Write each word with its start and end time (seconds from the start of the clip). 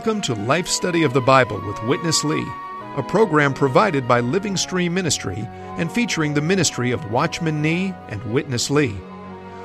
Welcome 0.00 0.22
to 0.22 0.34
Life 0.34 0.66
Study 0.66 1.02
of 1.02 1.12
the 1.12 1.20
Bible 1.20 1.60
with 1.66 1.84
Witness 1.84 2.24
Lee, 2.24 2.46
a 2.96 3.02
program 3.02 3.52
provided 3.52 4.08
by 4.08 4.20
Living 4.20 4.56
Stream 4.56 4.94
Ministry 4.94 5.46
and 5.76 5.92
featuring 5.92 6.32
the 6.32 6.40
ministry 6.40 6.90
of 6.90 7.12
Watchman 7.12 7.60
Nee 7.60 7.92
and 8.08 8.32
Witness 8.32 8.70
Lee. 8.70 8.96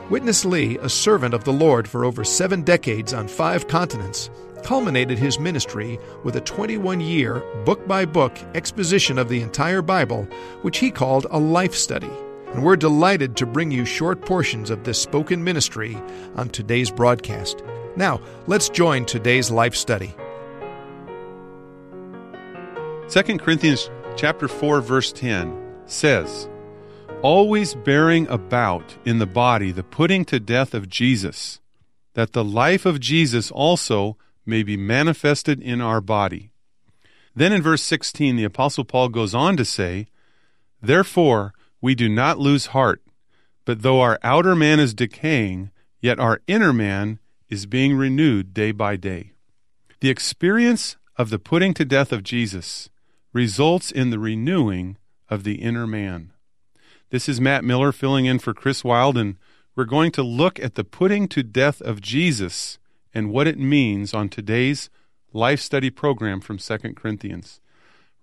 Witness 0.09 0.43
Lee, 0.43 0.77
a 0.79 0.89
servant 0.89 1.33
of 1.33 1.45
the 1.45 1.53
Lord 1.53 1.87
for 1.87 2.03
over 2.03 2.25
seven 2.25 2.63
decades 2.63 3.13
on 3.13 3.29
five 3.29 3.69
continents, 3.69 4.29
culminated 4.61 5.17
his 5.17 5.39
ministry 5.39 5.97
with 6.25 6.35
a 6.35 6.41
21 6.41 6.99
year, 6.99 7.41
book 7.63 7.87
by 7.87 8.03
book 8.03 8.37
exposition 8.55 9.17
of 9.17 9.29
the 9.29 9.39
entire 9.39 9.81
Bible, 9.81 10.25
which 10.63 10.79
he 10.79 10.91
called 10.91 11.27
a 11.31 11.39
life 11.39 11.73
study. 11.73 12.11
And 12.47 12.61
we're 12.61 12.75
delighted 12.75 13.37
to 13.37 13.45
bring 13.45 13.71
you 13.71 13.85
short 13.85 14.19
portions 14.19 14.69
of 14.69 14.83
this 14.83 15.01
spoken 15.01 15.45
ministry 15.45 15.97
on 16.35 16.49
today's 16.49 16.91
broadcast. 16.91 17.63
Now, 17.95 18.19
let's 18.47 18.67
join 18.67 19.05
today's 19.05 19.49
life 19.49 19.75
study. 19.75 20.13
2 23.07 23.37
Corinthians 23.37 23.91
chapter 24.17 24.47
4 24.47 24.81
verse 24.81 25.11
10 25.11 25.55
says, 25.85 26.49
"Always 27.21 27.75
bearing 27.75 28.27
about 28.29 28.97
in 29.05 29.19
the 29.19 29.27
body 29.27 29.71
the 29.71 29.83
putting 29.83 30.25
to 30.25 30.39
death 30.39 30.73
of 30.73 30.89
Jesus, 30.89 31.61
that 32.15 32.33
the 32.33 32.43
life 32.43 32.83
of 32.83 32.99
Jesus 32.99 33.51
also 33.51 34.17
may 34.43 34.63
be 34.63 34.75
manifested 34.75 35.61
in 35.61 35.81
our 35.81 36.01
body." 36.01 36.49
Then 37.35 37.53
in 37.53 37.61
verse 37.61 37.83
16 37.83 38.37
the 38.37 38.43
apostle 38.43 38.83
Paul 38.83 39.09
goes 39.09 39.35
on 39.35 39.55
to 39.57 39.65
say, 39.65 40.07
"Therefore 40.81 41.53
we 41.79 41.93
do 41.93 42.09
not 42.09 42.39
lose 42.39 42.67
heart, 42.67 43.03
but 43.65 43.83
though 43.83 44.01
our 44.01 44.17
outer 44.23 44.55
man 44.55 44.79
is 44.79 44.95
decaying, 44.95 45.69
yet 46.01 46.19
our 46.19 46.41
inner 46.47 46.73
man 46.73 47.19
is 47.49 47.67
being 47.67 47.95
renewed 47.95 48.51
day 48.51 48.71
by 48.71 48.95
day. 48.95 49.33
The 49.99 50.09
experience 50.09 50.97
of 51.17 51.29
the 51.29 51.39
putting 51.39 51.75
to 51.75 51.85
death 51.85 52.11
of 52.11 52.23
Jesus 52.23 52.89
results 53.35 53.91
in 53.91 54.11
the 54.11 54.17
renewing 54.17 54.95
of 55.27 55.43
the 55.43 55.55
inner 55.55 55.85
man. 55.85 56.31
This 57.09 57.27
is 57.27 57.41
Matt 57.41 57.65
Miller 57.65 57.91
filling 57.91 58.25
in 58.25 58.39
for 58.39 58.53
Chris 58.53 58.81
Wild, 58.81 59.17
and 59.17 59.35
we're 59.75 59.83
going 59.83 60.13
to 60.13 60.23
look 60.23 60.57
at 60.57 60.75
the 60.75 60.85
putting 60.85 61.27
to 61.27 61.43
death 61.43 61.81
of 61.81 61.99
Jesus 61.99 62.79
and 63.13 63.29
what 63.29 63.45
it 63.45 63.59
means 63.59 64.13
on 64.13 64.29
today's 64.29 64.89
life 65.33 65.59
study 65.59 65.89
program 65.89 66.39
from 66.39 66.57
2 66.57 66.77
Corinthians. 66.95 67.59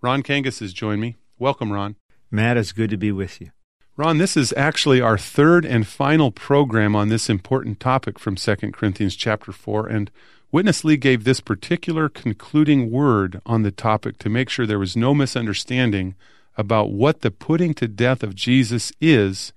Ron 0.00 0.22
Kangas 0.22 0.60
has 0.60 0.72
joined 0.72 1.02
me. 1.02 1.16
Welcome, 1.38 1.74
Ron. 1.74 1.96
Matt, 2.30 2.56
it's 2.56 2.72
good 2.72 2.88
to 2.88 2.96
be 2.96 3.12
with 3.12 3.38
you. 3.38 3.50
Ron, 3.98 4.16
this 4.16 4.34
is 4.34 4.54
actually 4.56 5.02
our 5.02 5.18
third 5.18 5.66
and 5.66 5.86
final 5.86 6.30
program 6.30 6.96
on 6.96 7.10
this 7.10 7.28
important 7.28 7.80
topic 7.80 8.18
from 8.18 8.36
2 8.36 8.56
Corinthians 8.72 9.14
chapter 9.14 9.52
4 9.52 9.88
and 9.88 10.10
Witness 10.52 10.84
Lee 10.84 10.98
gave 10.98 11.24
this 11.24 11.40
particular 11.40 12.10
concluding 12.10 12.90
word 12.90 13.40
on 13.46 13.62
the 13.62 13.70
topic 13.72 14.18
to 14.18 14.28
make 14.28 14.50
sure 14.50 14.66
there 14.66 14.78
was 14.78 14.94
no 14.94 15.14
misunderstanding 15.14 16.14
about 16.58 16.92
what 16.92 17.22
the 17.22 17.30
putting 17.30 17.72
to 17.72 17.88
death 17.88 18.22
of 18.22 18.34
Jesus 18.34 18.92
is 19.00 19.54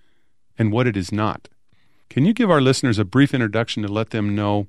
and 0.57 0.71
what 0.71 0.87
it 0.87 0.95
is 0.95 1.11
not. 1.11 1.49
Can 2.09 2.23
you 2.23 2.33
give 2.33 2.49
our 2.49 2.61
listeners 2.61 2.97
a 2.97 3.03
brief 3.03 3.33
introduction 3.33 3.83
to 3.83 3.89
let 3.89 4.11
them 4.11 4.35
know 4.35 4.67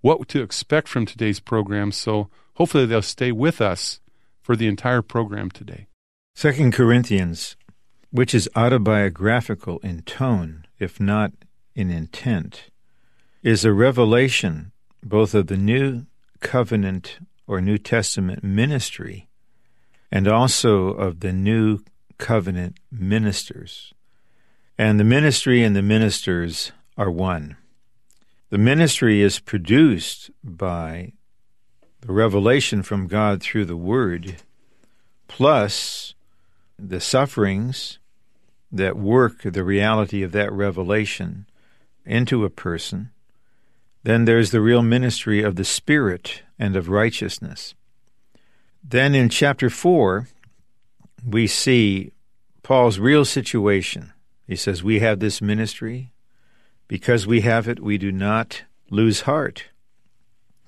what 0.00 0.26
to 0.28 0.40
expect 0.40 0.88
from 0.88 1.04
today's 1.04 1.38
program 1.38 1.92
so 1.92 2.30
hopefully 2.54 2.86
they'll 2.86 3.02
stay 3.02 3.30
with 3.30 3.60
us 3.60 4.00
for 4.40 4.56
the 4.56 4.68
entire 4.68 5.02
program 5.02 5.50
today? 5.50 5.86
2 6.34 6.70
Corinthians 6.70 7.56
which 8.10 8.34
is 8.34 8.48
autobiographical 8.56 9.78
in 9.80 10.00
tone, 10.02 10.64
if 10.78 10.98
not 10.98 11.32
in 11.74 11.90
intent, 11.90 12.70
is 13.42 13.66
a 13.66 13.72
revelation 13.72 14.72
both 15.02 15.34
of 15.34 15.46
the 15.46 15.56
New 15.56 16.06
Covenant 16.40 17.18
or 17.46 17.60
New 17.60 17.78
Testament 17.78 18.44
ministry 18.44 19.28
and 20.10 20.28
also 20.28 20.88
of 20.88 21.20
the 21.20 21.32
New 21.32 21.80
Covenant 22.18 22.78
ministers. 22.90 23.92
And 24.76 24.98
the 24.98 25.04
ministry 25.04 25.62
and 25.62 25.74
the 25.74 25.82
ministers 25.82 26.72
are 26.96 27.10
one. 27.10 27.56
The 28.50 28.58
ministry 28.58 29.20
is 29.20 29.40
produced 29.40 30.30
by 30.42 31.12
the 32.00 32.12
revelation 32.12 32.82
from 32.82 33.06
God 33.06 33.42
through 33.42 33.66
the 33.66 33.76
Word, 33.76 34.36
plus 35.26 36.14
the 36.78 37.00
sufferings 37.00 37.98
that 38.70 38.96
work 38.96 39.42
the 39.42 39.64
reality 39.64 40.22
of 40.22 40.32
that 40.32 40.52
revelation 40.52 41.46
into 42.06 42.44
a 42.44 42.50
person, 42.50 43.10
then 44.02 44.24
there's 44.24 44.50
the 44.50 44.60
real 44.60 44.82
ministry 44.82 45.42
of 45.42 45.56
the 45.56 45.64
Spirit 45.64 46.42
and 46.58 46.76
of 46.76 46.88
righteousness. 46.88 47.74
Then 48.82 49.14
in 49.14 49.28
chapter 49.28 49.68
4, 49.68 50.28
we 51.26 51.46
see 51.46 52.12
Paul's 52.62 52.98
real 52.98 53.24
situation. 53.24 54.12
He 54.46 54.56
says, 54.56 54.82
We 54.82 55.00
have 55.00 55.20
this 55.20 55.42
ministry. 55.42 56.12
Because 56.86 57.26
we 57.26 57.42
have 57.42 57.68
it, 57.68 57.80
we 57.80 57.98
do 57.98 58.10
not 58.10 58.62
lose 58.90 59.22
heart. 59.22 59.66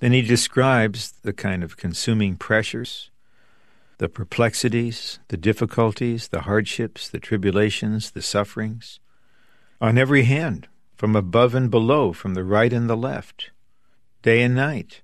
Then 0.00 0.12
he 0.12 0.20
describes 0.22 1.12
the 1.22 1.32
kind 1.32 1.64
of 1.64 1.76
consuming 1.76 2.36
pressures 2.36 3.10
the 3.98 4.08
perplexities, 4.08 5.18
the 5.28 5.36
difficulties, 5.36 6.28
the 6.28 6.40
hardships, 6.40 7.06
the 7.06 7.18
tribulations, 7.18 8.12
the 8.12 8.22
sufferings, 8.22 8.98
on 9.78 9.98
every 9.98 10.22
hand, 10.22 10.66
from 11.00 11.16
above 11.16 11.54
and 11.54 11.70
below, 11.70 12.12
from 12.12 12.34
the 12.34 12.44
right 12.44 12.74
and 12.74 12.86
the 12.86 12.94
left, 12.94 13.52
day 14.20 14.42
and 14.42 14.54
night. 14.54 15.00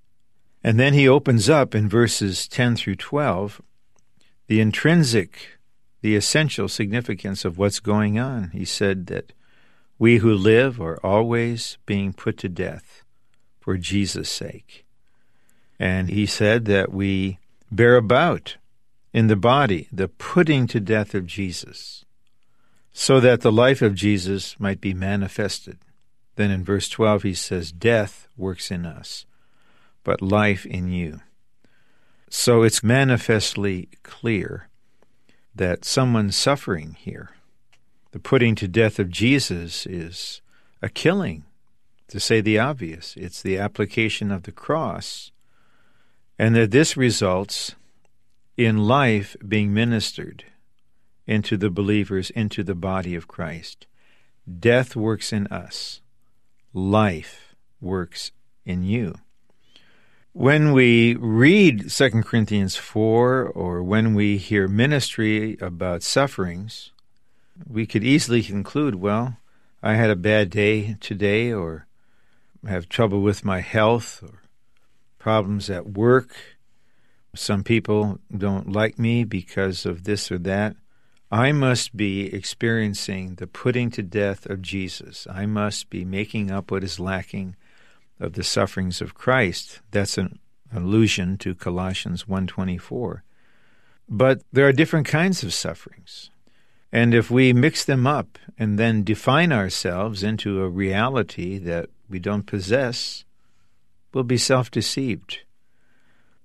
And 0.63 0.79
then 0.79 0.93
he 0.93 1.09
opens 1.09 1.49
up 1.49 1.75
in 1.75 1.89
verses 1.89 2.47
10 2.49 2.77
through 2.77 2.97
12 2.97 3.63
the 4.47 4.61
intrinsic, 4.61 5.59
the 6.03 6.15
essential 6.15 6.69
significance 6.69 7.47
of 7.47 7.57
what's 7.57 7.81
going 7.81 8.19
on. 8.19 8.51
He 8.51 8.67
said 8.67 9.07
that 9.07 9.33
we 9.99 10.19
who 10.19 10.35
live 10.35 10.83
are 10.83 11.01
always 11.03 11.79
being 11.87 12.13
put 12.13 12.37
to 12.41 12.51
death 12.51 13.03
for 13.59 13.79
Jesus' 13.79 14.31
sake. 14.31 14.85
And 15.79 16.11
he 16.11 16.27
said 16.27 16.67
that 16.67 16.93
we 16.93 17.39
bear 17.73 17.97
about 17.97 18.59
in 19.15 19.29
the 19.29 19.35
body, 19.35 19.89
the 19.91 20.09
putting 20.09 20.67
to 20.67 20.79
death 20.79 21.15
of 21.15 21.25
Jesus, 21.25 22.05
so 22.93 23.19
that 23.19 23.41
the 23.41 23.51
life 23.51 23.81
of 23.81 23.95
Jesus 23.95 24.61
might 24.61 24.83
be 24.83 24.93
manifested. 24.93 25.79
Then 26.37 26.51
in 26.51 26.65
verse 26.65 26.89
12 26.89 27.23
he 27.25 27.35
says, 27.35 27.73
Death 27.73 28.29
works 28.37 28.71
in 28.71 28.87
us, 28.87 29.27
but 30.05 30.23
life 30.23 30.65
in 30.65 30.89
you. 30.89 31.21
So 32.29 32.63
it's 32.63 32.83
manifestly 32.83 33.89
clear 34.03 34.69
that 35.55 35.85
someone's 35.85 36.37
suffering 36.37 36.97
here. 36.99 37.31
The 38.13 38.19
putting 38.19 38.55
to 38.57 38.69
death 38.69 38.99
of 38.99 39.11
Jesus 39.11 39.87
is 39.87 40.41
a 40.83 40.89
killing, 40.89 41.45
to 42.09 42.21
say 42.21 42.41
the 42.41 42.59
obvious. 42.59 43.15
It's 43.17 43.43
the 43.43 43.59
application 43.59 44.31
of 44.31 44.45
the 44.45 44.53
cross, 44.53 45.33
and 46.39 46.55
that 46.55 46.71
this 46.71 46.97
results 46.97 47.75
in 48.57 48.87
life 48.87 49.37
being 49.47 49.73
ministered 49.73 50.45
into 51.27 51.57
the 51.57 51.71
believers, 51.71 52.31
into 52.31 52.63
the 52.63 52.75
body 52.75 53.15
of 53.15 53.29
Christ. 53.29 53.87
Death 54.59 54.95
works 54.95 55.33
in 55.33 55.47
us, 55.49 56.01
life 56.77 57.57
works 57.81 58.33
in 58.67 58.83
you. 58.83 59.15
When 60.33 60.73
we 60.73 61.15
read 61.15 61.91
2 61.91 62.11
Corinthians 62.23 62.77
4 62.77 63.47
or 63.47 63.83
when 63.83 64.15
we 64.15 64.37
hear 64.37 64.69
ministry 64.69 65.57
about 65.63 66.03
sufferings, 66.03 66.93
we 67.67 67.87
could 67.87 68.05
easily 68.05 68.43
conclude, 68.43 68.97
well, 68.97 69.39
I 69.83 69.95
had 69.95 70.11
a 70.11 70.17
bad 70.17 70.51
day 70.51 70.99
today, 71.01 71.51
or 71.51 71.87
have 72.69 72.89
trouble 72.91 73.23
with 73.23 73.45
my 73.45 73.61
health, 73.61 74.23
or 74.23 74.43
problems 75.19 75.71
at 75.71 75.89
work, 75.93 76.37
some 77.35 77.65
people 77.65 78.19
don't 78.37 78.71
like 78.71 78.99
me 78.99 79.25
because 79.25 79.87
of 79.87 80.05
this 80.05 80.31
or 80.31 80.39
that. 80.39 80.77
I 81.31 81.51
must 81.51 81.97
be 81.97 82.33
experiencing 82.33 83.35
the 83.35 83.49
putting 83.49 83.91
to 83.93 84.03
death 84.03 84.47
of 84.47 84.63
Jesus. 84.63 85.27
I 85.29 85.47
must 85.47 85.91
be 85.91 86.05
making 86.05 86.51
up 86.51 86.71
what 86.71 86.85
is 86.85 87.01
lacking 87.01 87.57
of 88.21 88.35
the 88.35 88.45
sufferings 88.45 89.01
of 89.01 89.15
Christ. 89.15 89.81
That's 89.91 90.19
an 90.19 90.39
allusion 90.73 91.37
to 91.39 91.55
Colossians 91.55 92.29
1:24. 92.29 93.25
But 94.09 94.43
there 94.53 94.69
are 94.69 94.73
different 94.73 95.07
kinds 95.09 95.43
of 95.43 95.53
sufferings. 95.53 96.31
And 96.93 97.13
if 97.13 97.31
we 97.31 97.53
mix 97.53 97.85
them 97.85 98.07
up 98.07 98.39
and 98.57 98.79
then 98.79 99.03
define 99.03 99.53
ourselves 99.53 100.23
into 100.23 100.63
a 100.63 100.69
reality 100.69 101.59
that 101.59 101.91
we 102.09 102.21
don't 102.21 102.47
possess, 102.47 103.25
we'll 104.15 104.25
be 104.25 104.39
self-deceived. 104.39 105.41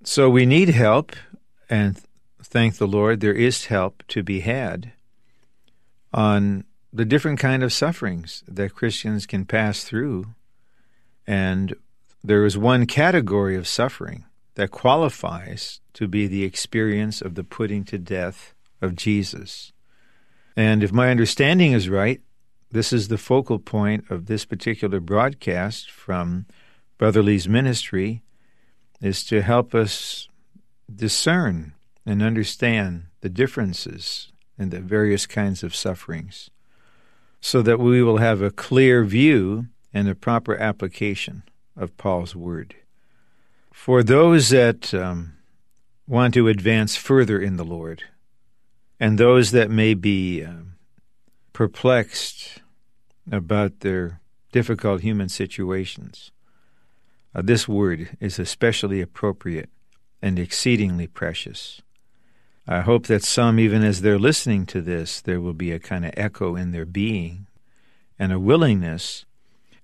So 0.02 0.28
we 0.28 0.44
need 0.44 0.70
help, 0.70 1.12
and 1.70 2.00
thank 2.52 2.76
the 2.76 2.86
Lord, 2.86 3.20
there 3.20 3.32
is 3.32 3.66
help 3.66 4.02
to 4.08 4.22
be 4.22 4.40
had 4.40 4.92
on 6.12 6.64
the 6.92 7.06
different 7.06 7.40
kind 7.40 7.62
of 7.62 7.72
sufferings 7.72 8.44
that 8.46 8.74
Christians 8.74 9.24
can 9.24 9.46
pass 9.46 9.84
through. 9.84 10.26
And 11.26 11.74
there 12.22 12.44
is 12.44 12.58
one 12.58 12.84
category 12.84 13.56
of 13.56 13.66
suffering 13.66 14.26
that 14.54 14.70
qualifies 14.70 15.80
to 15.94 16.06
be 16.06 16.26
the 16.26 16.44
experience 16.44 17.22
of 17.22 17.36
the 17.36 17.42
putting 17.42 17.84
to 17.84 17.96
death 17.96 18.54
of 18.82 18.96
Jesus. 18.96 19.72
And 20.54 20.84
if 20.84 20.92
my 20.92 21.10
understanding 21.10 21.72
is 21.72 21.88
right, 21.88 22.20
this 22.70 22.92
is 22.92 23.08
the 23.08 23.16
focal 23.16 23.60
point 23.60 24.04
of 24.10 24.26
this 24.26 24.44
particular 24.44 25.00
broadcast 25.00 25.90
from 25.90 26.44
Brother 26.98 27.22
Lee's 27.22 27.48
ministry 27.48 28.22
is 29.00 29.24
to 29.24 29.40
help 29.40 29.74
us 29.74 30.28
discern 30.94 31.72
and 32.04 32.22
understand 32.22 33.06
the 33.20 33.28
differences 33.28 34.32
in 34.58 34.70
the 34.70 34.80
various 34.80 35.26
kinds 35.26 35.62
of 35.62 35.74
sufferings 35.74 36.50
so 37.40 37.60
that 37.62 37.80
we 37.80 38.02
will 38.02 38.18
have 38.18 38.40
a 38.40 38.50
clear 38.50 39.04
view 39.04 39.66
and 39.92 40.08
a 40.08 40.14
proper 40.14 40.56
application 40.56 41.42
of 41.76 41.96
Paul's 41.96 42.36
word. 42.36 42.76
For 43.72 44.02
those 44.02 44.50
that 44.50 44.94
um, 44.94 45.34
want 46.06 46.34
to 46.34 46.48
advance 46.48 46.94
further 46.94 47.40
in 47.40 47.56
the 47.56 47.64
Lord, 47.64 48.04
and 49.00 49.18
those 49.18 49.50
that 49.50 49.70
may 49.70 49.94
be 49.94 50.44
um, 50.44 50.74
perplexed 51.52 52.62
about 53.30 53.80
their 53.80 54.20
difficult 54.52 55.00
human 55.00 55.28
situations, 55.28 56.30
uh, 57.34 57.42
this 57.42 57.66
word 57.66 58.16
is 58.20 58.38
especially 58.38 59.00
appropriate 59.00 59.70
and 60.20 60.38
exceedingly 60.38 61.08
precious. 61.08 61.82
I 62.66 62.80
hope 62.80 63.06
that 63.06 63.24
some, 63.24 63.58
even 63.58 63.82
as 63.82 64.00
they're 64.00 64.18
listening 64.18 64.66
to 64.66 64.80
this, 64.80 65.20
there 65.20 65.40
will 65.40 65.54
be 65.54 65.72
a 65.72 65.80
kind 65.80 66.04
of 66.04 66.14
echo 66.16 66.54
in 66.54 66.70
their 66.70 66.84
being 66.84 67.48
and 68.18 68.32
a 68.32 68.38
willingness, 68.38 69.24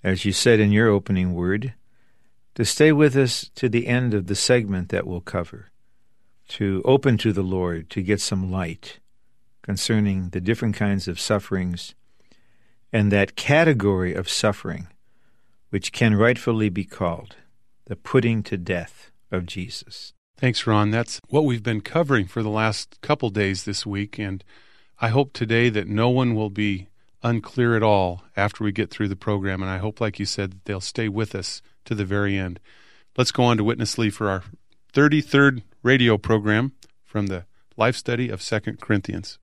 as 0.03 0.23
you 0.23 0.31
said 0.31 0.59
in 0.59 0.71
your 0.71 0.87
opening 0.87 1.33
word, 1.33 1.73
to 2.55 2.63
stay 2.63 2.91
with 2.91 3.15
us 3.17 3.49
to 3.55 3.67
the 3.67 3.87
end 3.87 4.13
of 4.13 4.27
the 4.27 4.35
segment 4.35 4.89
that 4.89 5.05
we'll 5.05 5.21
cover, 5.21 5.71
to 6.47 6.81
open 6.85 7.17
to 7.17 7.33
the 7.33 7.43
Lord, 7.43 7.89
to 7.89 8.01
get 8.01 8.21
some 8.21 8.49
light 8.49 8.99
concerning 9.61 10.29
the 10.29 10.41
different 10.41 10.75
kinds 10.75 11.07
of 11.07 11.19
sufferings 11.19 11.95
and 12.93 13.11
that 13.11 13.35
category 13.35 14.13
of 14.13 14.29
suffering 14.29 14.87
which 15.69 15.91
can 15.91 16.15
rightfully 16.15 16.69
be 16.69 16.85
called 16.85 17.35
the 17.85 17.95
putting 17.95 18.41
to 18.43 18.57
death 18.57 19.11
of 19.31 19.45
Jesus. 19.45 20.13
Thanks, 20.39 20.65
Ron. 20.65 20.89
That's 20.89 21.19
what 21.27 21.43
we've 21.43 21.61
been 21.61 21.81
covering 21.81 22.25
for 22.25 22.41
the 22.41 22.49
last 22.49 22.97
couple 23.01 23.29
days 23.29 23.65
this 23.65 23.85
week, 23.85 24.17
and 24.17 24.41
I 25.01 25.09
hope 25.09 25.33
today 25.33 25.67
that 25.67 25.89
no 25.89 26.09
one 26.09 26.33
will 26.33 26.49
be 26.49 26.87
unclear 27.21 27.75
at 27.75 27.83
all 27.83 28.23
after 28.37 28.63
we 28.63 28.71
get 28.71 28.89
through 28.89 29.09
the 29.09 29.17
program, 29.17 29.61
and 29.61 29.69
I 29.69 29.79
hope, 29.79 29.99
like 29.99 30.17
you 30.17 30.23
said, 30.23 30.51
that 30.51 30.63
they'll 30.63 30.79
stay 30.79 31.09
with 31.09 31.35
us 31.35 31.61
to 31.83 31.93
the 31.93 32.05
very 32.05 32.37
end. 32.37 32.61
Let's 33.17 33.33
go 33.33 33.43
on 33.43 33.57
to 33.57 33.65
Witness 33.65 33.97
Lee 33.97 34.09
for 34.09 34.29
our 34.29 34.43
33rd 34.93 35.63
radio 35.83 36.17
program 36.17 36.71
from 37.03 37.27
the 37.27 37.43
Life 37.75 37.97
Study 37.97 38.29
of 38.29 38.41
Second 38.41 38.79
Corinthians. 38.79 39.39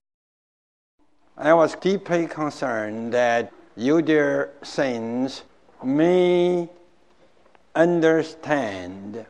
I 1.37 1.53
was 1.53 1.75
deeply 1.75 2.25
concerned 2.25 3.13
that 3.13 3.53
you, 3.75 4.01
dear 4.01 4.51
saints, 4.63 5.43
may 5.83 6.67
understand 7.75 9.27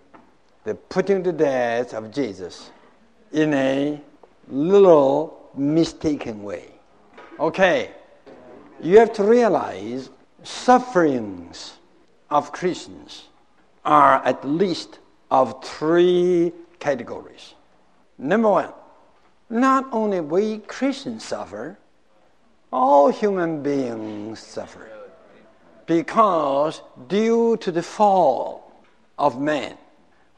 the 0.67 0.75
putting 0.75 1.23
to 1.23 1.31
death 1.31 1.93
of 1.93 2.11
Jesus 2.11 2.71
in 3.31 3.53
a 3.53 4.01
little 4.49 5.49
mistaken 5.55 6.43
way. 6.43 6.65
Okay, 7.39 7.91
you 8.81 8.99
have 8.99 9.13
to 9.13 9.23
realize 9.23 10.09
sufferings 10.43 11.77
of 12.29 12.51
Christians 12.51 13.29
are 13.85 14.21
at 14.25 14.43
least 14.43 14.99
of 15.31 15.63
three 15.63 16.51
categories. 16.79 17.53
Number 18.17 18.49
one, 18.49 18.73
not 19.49 19.87
only 19.93 20.19
we 20.19 20.57
Christians 20.57 21.23
suffer, 21.23 21.79
all 22.73 23.09
human 23.09 23.63
beings 23.63 24.39
suffer. 24.39 24.89
Because 25.85 26.81
due 27.07 27.55
to 27.57 27.71
the 27.71 27.83
fall 27.83 28.83
of 29.17 29.39
man, 29.39 29.77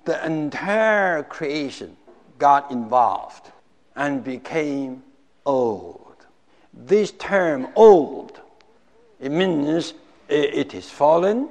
the 0.05 0.25
entire 0.25 1.23
creation 1.23 1.95
got 2.37 2.71
involved 2.71 3.51
and 3.95 4.23
became 4.23 5.03
old. 5.45 6.15
This 6.73 7.11
term 7.11 7.67
old, 7.75 8.39
it 9.19 9.31
means 9.31 9.93
it 10.27 10.73
is 10.73 10.89
fallen, 10.89 11.49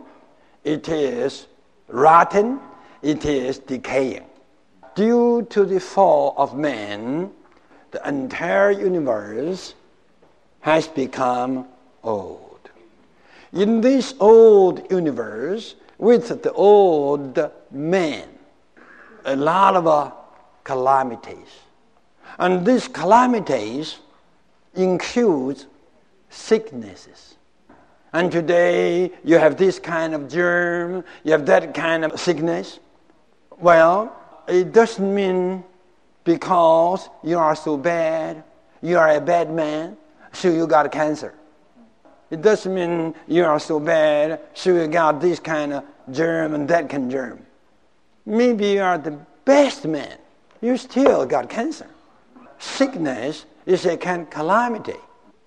it 0.65 0.89
is 0.89 1.47
rotten, 1.89 2.61
it 3.03 3.25
is 3.25 3.59
decaying. 3.59 4.25
Due 4.95 5.43
to 5.50 5.65
the 5.65 5.81
fall 5.81 6.35
of 6.37 6.56
man, 6.56 7.31
the 7.91 8.09
entire 8.09 8.71
universe 8.71 9.75
has 10.61 10.89
become 10.89 11.67
old. 12.03 12.71
In 13.53 13.81
this 13.81 14.15
old 14.21 14.91
universe, 14.91 15.75
with 15.99 16.43
the 16.43 16.53
old 16.53 17.50
man, 17.71 18.38
a 19.28 19.36
lot 19.36 19.76
of 19.76 19.86
uh, 19.86 20.10
calamities. 20.64 21.48
And 22.38 22.64
these 22.64 22.88
calamities 22.88 23.98
include 24.75 25.64
sicknesses. 26.30 27.36
And 28.12 28.32
today 28.32 29.12
you 29.22 29.38
have 29.38 29.56
this 29.56 29.78
kind 29.78 30.14
of 30.14 30.28
germ, 30.28 31.04
you 31.25 31.32
have 31.32 31.44
that 31.46 31.75
kind 31.75 32.04
of 32.04 32.19
sickness. 32.19 32.78
Well, 33.58 34.16
it 34.46 34.72
doesn't 34.72 35.14
mean 35.14 35.62
because 36.25 37.08
you 37.23 37.38
are 37.38 37.54
so 37.54 37.76
bad, 37.76 38.44
you 38.80 38.99
are 38.99 39.11
a 39.11 39.20
bad 39.20 39.52
man, 39.52 39.97
so 40.32 40.49
you 40.49 40.66
got 40.66 40.90
cancer. 40.90 41.35
It 42.30 42.40
doesn't 42.40 42.75
mean 42.75 43.14
you 43.26 43.44
are 43.44 43.58
so 43.58 43.80
bad, 43.80 44.40
so 44.54 44.75
you 44.75 44.87
got 44.87 45.20
this 45.20 45.40
kind 45.40 45.73
of 45.75 45.85
germ 46.11 46.54
and 46.54 46.68
that 46.68 46.88
kind 46.88 47.04
of 47.04 47.11
germ. 47.11 47.47
Maybe 48.28 48.73
you 48.73 48.82
are 48.82 48.99
the 48.99 49.18
best 49.47 49.87
man, 49.87 50.18
you 50.61 50.76
still 50.76 51.25
got 51.25 51.49
cancer. 51.49 51.87
Sickness 52.58 53.47
is 53.64 53.87
a 53.87 53.97
kind 53.97 54.23
of 54.23 54.30
calamity 54.30 55.00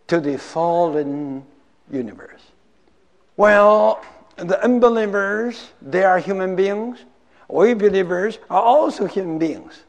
to 0.07 0.19
the 0.19 0.37
fallen 0.37 1.45
universe. 1.91 2.41
Well, 3.37 4.03
the 4.37 4.63
unbelievers, 4.63 5.69
they 5.79 6.03
are 6.03 6.17
human 6.17 6.55
beings. 6.55 6.97
We 7.47 7.75
believers 7.75 8.39
are 8.49 8.63
also 8.63 9.05
human 9.05 9.37
beings. 9.37 9.83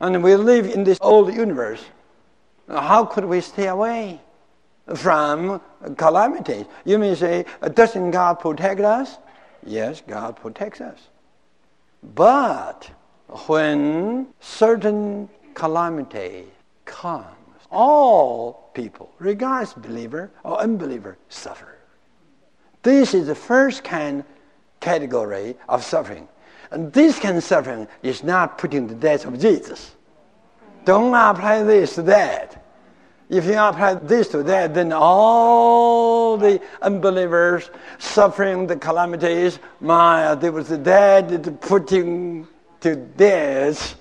And 0.00 0.24
we 0.24 0.36
live 0.36 0.66
in 0.66 0.84
this 0.84 0.96
old 1.02 1.34
universe. 1.34 1.84
How 2.66 3.04
could 3.04 3.26
we 3.26 3.42
stay 3.42 3.66
away? 3.66 4.20
from 4.96 5.60
calamities. 5.96 6.66
You 6.84 6.98
may 6.98 7.14
say, 7.14 7.44
doesn't 7.74 8.10
God 8.10 8.40
protect 8.40 8.80
us? 8.80 9.18
Yes, 9.64 10.02
God 10.06 10.36
protects 10.36 10.80
us. 10.80 10.98
But 12.02 12.90
when 13.46 14.28
certain 14.40 15.28
calamity 15.54 16.46
comes, 16.84 17.26
all 17.70 18.70
people, 18.74 19.12
regardless 19.18 19.74
believer 19.74 20.30
or 20.42 20.60
unbeliever, 20.60 21.18
suffer. 21.28 21.76
This 22.82 23.14
is 23.14 23.26
the 23.26 23.34
first 23.34 23.84
kind 23.84 24.24
category 24.80 25.56
of 25.68 25.84
suffering. 25.84 26.26
And 26.70 26.92
this 26.92 27.18
kind 27.18 27.36
of 27.36 27.44
suffering 27.44 27.86
is 28.02 28.22
not 28.22 28.58
putting 28.58 28.86
the 28.86 28.94
death 28.94 29.26
of 29.26 29.38
Jesus. 29.38 29.94
Don't 30.84 31.14
apply 31.14 31.62
this 31.62 31.96
to 31.96 32.02
that. 32.02 32.59
If 33.30 33.44
you 33.46 33.52
apply 33.52 33.94
this 33.94 34.26
to 34.30 34.42
that, 34.42 34.74
then 34.74 34.92
all 34.92 36.36
the 36.36 36.60
unbelievers 36.82 37.70
suffering 37.98 38.66
the 38.66 38.74
calamities, 38.74 39.60
my, 39.80 40.34
there 40.34 40.50
was 40.50 40.68
the 40.68 40.76
dead 40.76 41.60
putting 41.60 42.48
to 42.80 42.96
death 42.96 43.94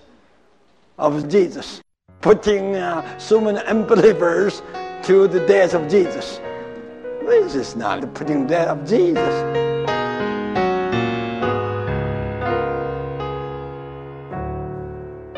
of 0.97 1.29
Jesus, 1.29 1.79
putting 2.21 2.75
uh, 2.75 3.19
so 3.19 3.39
many 3.39 3.59
unbelievers 3.59 4.63
to 5.03 5.27
the 5.27 5.45
death 5.45 5.75
of 5.75 5.87
Jesus. 5.87 6.39
This 7.21 7.53
is 7.53 7.75
not 7.75 8.01
the 8.01 8.07
putting 8.07 8.47
death 8.47 8.69
of 8.69 8.83
Jesus. 8.89 9.15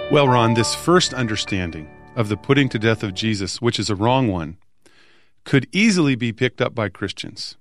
Well, 0.10 0.30
Ron, 0.30 0.54
this 0.54 0.74
first 0.74 1.14
understanding 1.14 1.90
of 2.16 2.30
the 2.30 2.38
putting 2.38 2.70
to 2.70 2.80
death 2.80 3.04
of 3.04 3.14
Jesus, 3.14 3.62
which 3.62 3.80
is 3.80 3.90
a 3.90 3.96
wrong 3.96 4.28
one, 4.28 4.58
could 5.44 5.68
easily 5.72 6.16
be 6.16 6.32
picked 6.32 6.62
up 6.62 6.76
by 6.76 6.90
Christians 6.90 7.58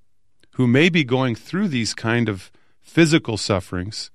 who 0.55 0.67
may 0.67 0.89
be 0.89 1.05
going 1.05 1.35
through 1.35 1.69
these 1.69 1.95
kind 1.95 2.29
of 2.29 2.51
physical 2.83 3.37
sufferings. 3.37 4.11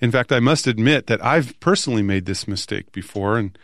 In 0.00 0.10
fact, 0.10 0.32
I 0.32 0.40
must 0.40 0.66
admit 0.66 1.06
that 1.06 1.24
I've 1.24 1.58
personally 1.60 2.02
made 2.02 2.24
this 2.24 2.48
mistake 2.48 2.90
before, 2.92 3.38
and 3.38 3.56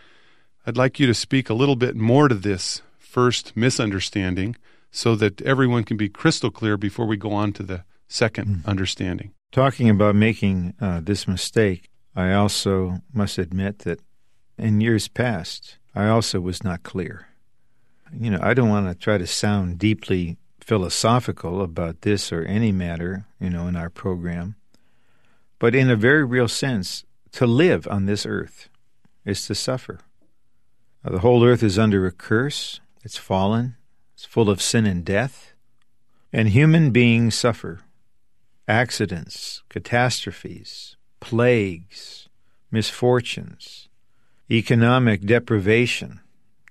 I'd 0.66 0.76
like 0.76 1.00
you 1.00 1.06
to 1.06 1.14
speak 1.14 1.48
a 1.48 1.54
little 1.54 1.76
bit 1.76 1.96
more 1.96 2.28
to 2.28 2.34
this 2.34 2.82
first 2.98 3.56
misunderstanding 3.56 4.56
so 4.90 5.16
that 5.16 5.40
everyone 5.42 5.84
can 5.84 5.96
be 5.96 6.08
crystal 6.08 6.50
clear 6.50 6.76
before 6.76 7.06
we 7.06 7.16
go 7.16 7.32
on 7.32 7.52
to 7.54 7.62
the 7.62 7.84
second 8.08 8.46
mm. 8.46 8.66
understanding. 8.66 9.32
Talking 9.52 9.88
about 9.90 10.14
making 10.14 10.74
uh, 10.80 11.00
this 11.02 11.26
mistake, 11.26 11.90
I 12.14 12.34
also 12.34 13.00
must 13.12 13.38
admit 13.38 13.80
that 13.80 14.00
in 14.58 14.80
years 14.80 15.08
past, 15.08 15.78
I 15.94 16.08
also 16.08 16.40
was 16.40 16.64
not 16.64 16.82
clear. 16.82 17.28
You 18.12 18.30
know, 18.30 18.40
I 18.42 18.54
don't 18.54 18.68
want 18.68 18.88
to 18.88 18.94
try 18.94 19.18
to 19.18 19.26
sound 19.26 19.78
deeply 19.78 20.36
philosophical 20.60 21.62
about 21.62 22.02
this 22.02 22.32
or 22.32 22.42
any 22.42 22.72
matter, 22.72 23.26
you 23.40 23.50
know, 23.50 23.66
in 23.66 23.76
our 23.76 23.90
program. 23.90 24.56
But 25.58 25.74
in 25.74 25.90
a 25.90 25.96
very 25.96 26.24
real 26.24 26.48
sense, 26.48 27.04
to 27.32 27.46
live 27.46 27.86
on 27.88 28.06
this 28.06 28.26
earth 28.26 28.68
is 29.24 29.46
to 29.46 29.54
suffer. 29.54 30.00
The 31.04 31.20
whole 31.20 31.44
earth 31.44 31.62
is 31.62 31.78
under 31.78 32.06
a 32.06 32.12
curse, 32.12 32.80
it's 33.04 33.16
fallen, 33.16 33.76
it's 34.14 34.24
full 34.24 34.50
of 34.50 34.60
sin 34.60 34.86
and 34.86 35.04
death, 35.04 35.52
and 36.32 36.48
human 36.48 36.90
beings 36.90 37.34
suffer. 37.34 37.80
Accidents, 38.66 39.62
catastrophes, 39.68 40.96
plagues, 41.20 42.28
misfortunes, 42.70 43.88
economic 44.50 45.22
deprivation, 45.22 46.20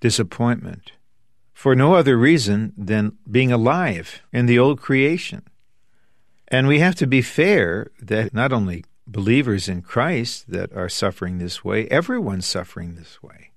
disappointment, 0.00 0.92
for 1.52 1.74
no 1.74 1.94
other 1.94 2.16
reason 2.16 2.72
than 2.76 3.16
being 3.30 3.52
alive 3.52 4.20
in 4.32 4.46
the 4.46 4.58
old 4.58 4.80
creation. 4.80 5.42
And 6.48 6.68
we 6.68 6.78
have 6.78 6.94
to 6.96 7.06
be 7.06 7.22
fair 7.22 7.90
that 8.00 8.32
not 8.32 8.52
only 8.52 8.84
believers 9.06 9.68
in 9.68 9.82
Christ 9.82 10.50
that 10.50 10.72
are 10.74 10.88
suffering 10.88 11.38
this 11.38 11.64
way, 11.64 11.86
everyone's 11.88 12.46
suffering 12.46 12.94
this 12.94 13.22
way. 13.22 13.50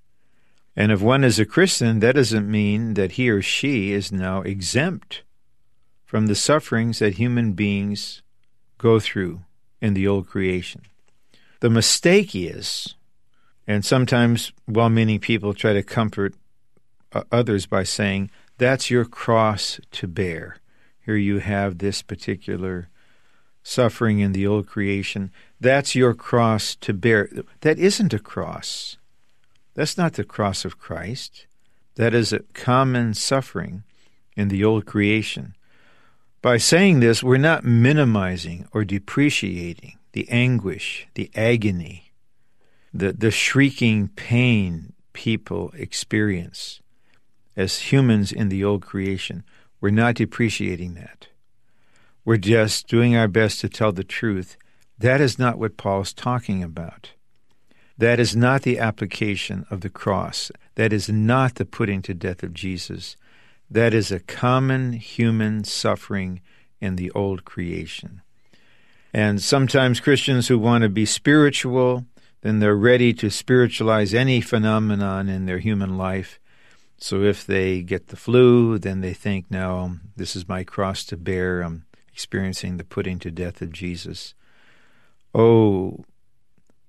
And 0.76 0.92
if 0.92 1.00
one 1.00 1.24
is 1.24 1.38
a 1.38 1.44
Christian, 1.44 2.00
that 2.00 2.14
doesn't 2.14 2.50
mean 2.50 2.94
that 2.94 3.12
he 3.12 3.28
or 3.28 3.42
she 3.42 3.92
is 3.92 4.12
now 4.12 4.42
exempt 4.42 5.22
from 6.04 6.26
the 6.26 6.34
sufferings 6.34 7.00
that 7.00 7.14
human 7.14 7.52
beings 7.52 8.22
go 8.78 8.98
through 8.98 9.42
in 9.80 9.94
the 9.94 10.06
old 10.08 10.26
creation. 10.26 10.82
The 11.60 11.70
mistake 11.70 12.34
is, 12.34 12.94
and 13.70 13.84
sometimes 13.84 14.52
well 14.66 14.88
meaning 14.88 15.20
people 15.20 15.54
try 15.54 15.72
to 15.72 15.84
comfort 15.84 16.34
uh, 17.12 17.22
others 17.30 17.66
by 17.66 17.84
saying, 17.84 18.28
That's 18.58 18.90
your 18.90 19.04
cross 19.04 19.78
to 19.92 20.08
bear. 20.08 20.56
Here 21.06 21.14
you 21.14 21.38
have 21.38 21.78
this 21.78 22.02
particular 22.02 22.88
suffering 23.62 24.18
in 24.18 24.32
the 24.32 24.44
old 24.44 24.66
creation. 24.66 25.30
That's 25.60 25.94
your 25.94 26.14
cross 26.14 26.74
to 26.80 26.92
bear. 26.92 27.30
That 27.60 27.78
isn't 27.78 28.12
a 28.12 28.18
cross. 28.18 28.96
That's 29.74 29.96
not 29.96 30.14
the 30.14 30.24
cross 30.24 30.64
of 30.64 30.80
Christ. 30.80 31.46
That 31.94 32.12
is 32.12 32.32
a 32.32 32.40
common 32.54 33.14
suffering 33.14 33.84
in 34.36 34.48
the 34.48 34.64
old 34.64 34.84
creation. 34.84 35.54
By 36.42 36.56
saying 36.56 36.98
this, 36.98 37.22
we're 37.22 37.36
not 37.36 37.62
minimizing 37.62 38.66
or 38.72 38.84
depreciating 38.84 39.96
the 40.10 40.28
anguish, 40.28 41.06
the 41.14 41.30
agony, 41.36 42.09
the, 42.92 43.12
the 43.12 43.30
shrieking 43.30 44.08
pain 44.08 44.92
people 45.12 45.72
experience 45.74 46.80
as 47.56 47.92
humans 47.92 48.32
in 48.32 48.48
the 48.48 48.64
old 48.64 48.82
creation. 48.82 49.44
We're 49.80 49.90
not 49.90 50.16
depreciating 50.16 50.94
that. 50.94 51.28
We're 52.24 52.36
just 52.36 52.86
doing 52.86 53.16
our 53.16 53.28
best 53.28 53.60
to 53.60 53.68
tell 53.68 53.92
the 53.92 54.04
truth. 54.04 54.56
That 54.98 55.20
is 55.20 55.38
not 55.38 55.58
what 55.58 55.76
Paul 55.76 56.02
is 56.02 56.12
talking 56.12 56.62
about. 56.62 57.12
That 57.96 58.18
is 58.18 58.34
not 58.34 58.62
the 58.62 58.78
application 58.78 59.66
of 59.70 59.80
the 59.80 59.90
cross. 59.90 60.50
That 60.74 60.92
is 60.92 61.08
not 61.08 61.56
the 61.56 61.64
putting 61.64 62.02
to 62.02 62.14
death 62.14 62.42
of 62.42 62.54
Jesus. 62.54 63.16
That 63.70 63.94
is 63.94 64.10
a 64.10 64.20
common 64.20 64.94
human 64.94 65.64
suffering 65.64 66.40
in 66.80 66.96
the 66.96 67.10
old 67.12 67.44
creation. 67.44 68.22
And 69.12 69.42
sometimes 69.42 70.00
Christians 70.00 70.48
who 70.48 70.58
want 70.58 70.82
to 70.82 70.88
be 70.88 71.04
spiritual, 71.04 72.06
then 72.42 72.58
they're 72.58 72.74
ready 72.74 73.12
to 73.14 73.30
spiritualize 73.30 74.14
any 74.14 74.40
phenomenon 74.40 75.28
in 75.28 75.46
their 75.46 75.58
human 75.58 75.98
life 75.98 76.40
so 77.02 77.22
if 77.22 77.46
they 77.46 77.80
get 77.80 78.08
the 78.08 78.16
flu, 78.16 78.78
then 78.78 79.00
they 79.00 79.14
think, 79.14 79.46
no, 79.50 79.96
this 80.16 80.36
is 80.36 80.46
my 80.46 80.64
cross 80.64 81.02
to 81.06 81.16
bear. 81.16 81.62
I'm 81.62 81.86
experiencing 82.12 82.76
the 82.76 82.84
putting 82.84 83.18
to 83.20 83.30
death 83.30 83.62
of 83.62 83.72
Jesus. 83.72 84.34
Oh, 85.34 86.04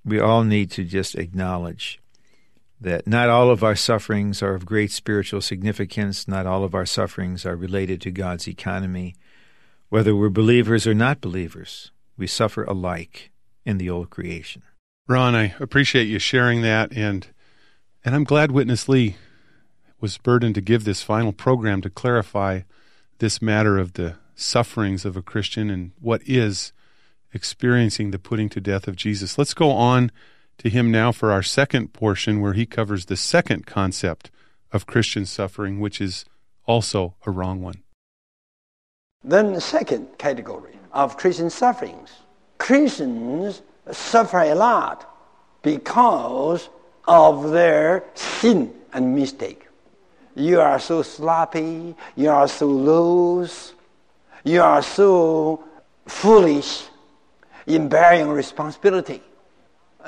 we 0.03 0.19
all 0.19 0.43
need 0.43 0.69
to 0.71 0.83
just 0.83 1.15
acknowledge 1.15 2.01
that 2.81 3.07
not 3.07 3.29
all 3.29 3.49
of 3.49 3.63
our 3.63 3.75
sufferings 3.75 4.43
are 4.43 4.53
of 4.53 4.65
great 4.65 4.91
spiritual 4.91 5.39
significance. 5.39 6.27
Not 6.27 6.45
all 6.45 6.65
of 6.65 6.75
our 6.75 6.85
sufferings 6.85 7.45
are 7.45 7.55
related 7.55 8.01
to 8.01 8.11
God's 8.11 8.49
economy. 8.49 9.15
Whether 9.87 10.13
we're 10.13 10.29
believers 10.29 10.85
or 10.85 10.93
not 10.93 11.21
believers, 11.21 11.91
we 12.17 12.27
suffer 12.27 12.65
alike 12.65 13.31
in 13.65 13.77
the 13.77 13.89
old 13.89 14.09
creation. 14.09 14.63
Ron, 15.11 15.35
I 15.35 15.53
appreciate 15.59 16.07
you 16.07 16.19
sharing 16.19 16.61
that, 16.61 16.93
and 16.93 17.27
and 18.05 18.15
I'm 18.15 18.23
glad 18.23 18.51
Witness 18.51 18.87
Lee 18.87 19.17
was 19.99 20.17
burdened 20.17 20.55
to 20.55 20.61
give 20.61 20.85
this 20.85 21.03
final 21.03 21.33
program 21.33 21.81
to 21.81 21.89
clarify 21.89 22.61
this 23.19 23.41
matter 23.41 23.77
of 23.77 23.93
the 23.93 24.15
sufferings 24.35 25.03
of 25.03 25.17
a 25.17 25.21
Christian 25.21 25.69
and 25.69 25.91
what 25.99 26.21
is 26.25 26.71
experiencing 27.33 28.11
the 28.11 28.19
putting 28.19 28.47
to 28.49 28.61
death 28.61 28.87
of 28.87 28.95
Jesus. 28.95 29.37
Let's 29.37 29.53
go 29.53 29.71
on 29.71 30.13
to 30.59 30.69
him 30.69 30.91
now 30.91 31.11
for 31.11 31.29
our 31.29 31.43
second 31.43 31.91
portion 31.91 32.39
where 32.39 32.53
he 32.53 32.65
covers 32.65 33.05
the 33.05 33.17
second 33.17 33.65
concept 33.65 34.31
of 34.71 34.87
Christian 34.87 35.25
suffering, 35.25 35.81
which 35.81 35.99
is 35.99 36.23
also 36.65 37.15
a 37.25 37.31
wrong 37.31 37.61
one. 37.61 37.83
Then 39.25 39.51
the 39.51 39.61
second 39.61 40.17
category 40.17 40.79
of 40.93 41.17
Christian 41.17 41.49
sufferings. 41.49 42.11
Christians 42.57 43.61
suffer 43.91 44.39
a 44.39 44.55
lot 44.55 45.07
because 45.61 46.69
of 47.07 47.51
their 47.51 48.03
sin 48.13 48.73
and 48.93 49.15
mistake. 49.15 49.67
You 50.35 50.61
are 50.61 50.79
so 50.79 51.01
sloppy. 51.01 51.95
You 52.15 52.29
are 52.29 52.47
so 52.47 52.67
loose. 52.67 53.73
You 54.43 54.61
are 54.61 54.81
so 54.81 55.63
foolish 56.05 56.83
in 57.67 57.89
bearing 57.89 58.29
responsibility. 58.29 59.21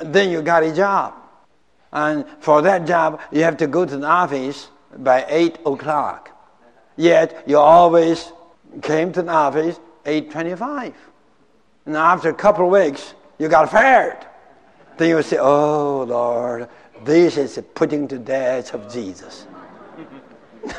Then 0.03 0.30
you 0.30 0.42
got 0.42 0.63
a 0.63 0.74
job. 0.74 1.13
And 1.92 2.25
for 2.39 2.62
that 2.63 2.88
job, 2.88 3.22
you 3.32 3.44
have 3.44 3.58
to 3.58 3.68
go 3.68 3.86
to 3.86 3.98
the 3.98 4.08
office 4.08 4.70
by 4.98 5.25
8 5.27 5.60
o'clock. 5.65 6.30
Yet 6.96 7.44
you 7.48 7.58
always 7.58 8.32
came 8.82 9.12
to 9.13 9.22
the 9.22 9.32
office 9.32 9.80
8.25. 10.06 10.94
And 11.86 11.96
after 11.96 12.30
a 12.30 12.34
couple 12.34 12.65
of 12.65 12.72
weeks, 12.72 13.13
you 13.44 13.50
got 13.50 13.70
fired. 13.70 14.26
Then 14.96 15.10
you 15.10 15.22
say, 15.22 15.38
oh, 15.38 16.04
Lord, 16.04 16.70
this 17.04 17.36
is 17.36 17.62
putting 17.76 18.08
to 18.08 18.18
death 18.18 18.74
of 18.74 18.92
Jesus. 18.92 19.46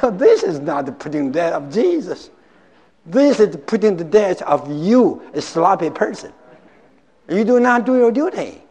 No, 0.02 0.10
this 0.10 0.42
is 0.42 0.60
not 0.60 0.86
the 0.86 0.92
putting 0.92 1.26
to 1.26 1.32
death 1.38 1.52
of 1.52 1.70
Jesus. 1.70 2.30
This 3.04 3.38
is 3.38 3.54
putting 3.66 3.98
to 3.98 4.04
death 4.04 4.40
of 4.40 4.72
you, 4.72 5.20
a 5.34 5.42
sloppy 5.42 5.90
person. 5.90 6.32
You 7.28 7.44
do 7.44 7.60
not 7.60 7.84
do 7.84 7.98
your 7.98 8.10
duty. 8.10 8.62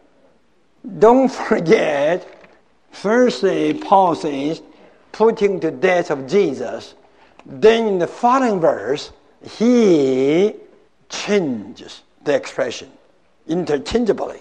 Don't 0.98 1.30
forget, 1.30 2.50
firstly, 2.90 3.74
Paul 3.74 4.16
says, 4.16 4.60
putting 5.12 5.60
to 5.60 5.70
death 5.70 6.10
of 6.10 6.26
Jesus. 6.26 6.96
Then 7.46 7.86
in 7.86 7.98
the 8.00 8.08
following 8.08 8.58
verse, 8.58 9.12
he 9.40 10.54
changes 11.08 12.02
the 12.24 12.34
expression 12.34 12.90
interchangeably. 13.46 14.40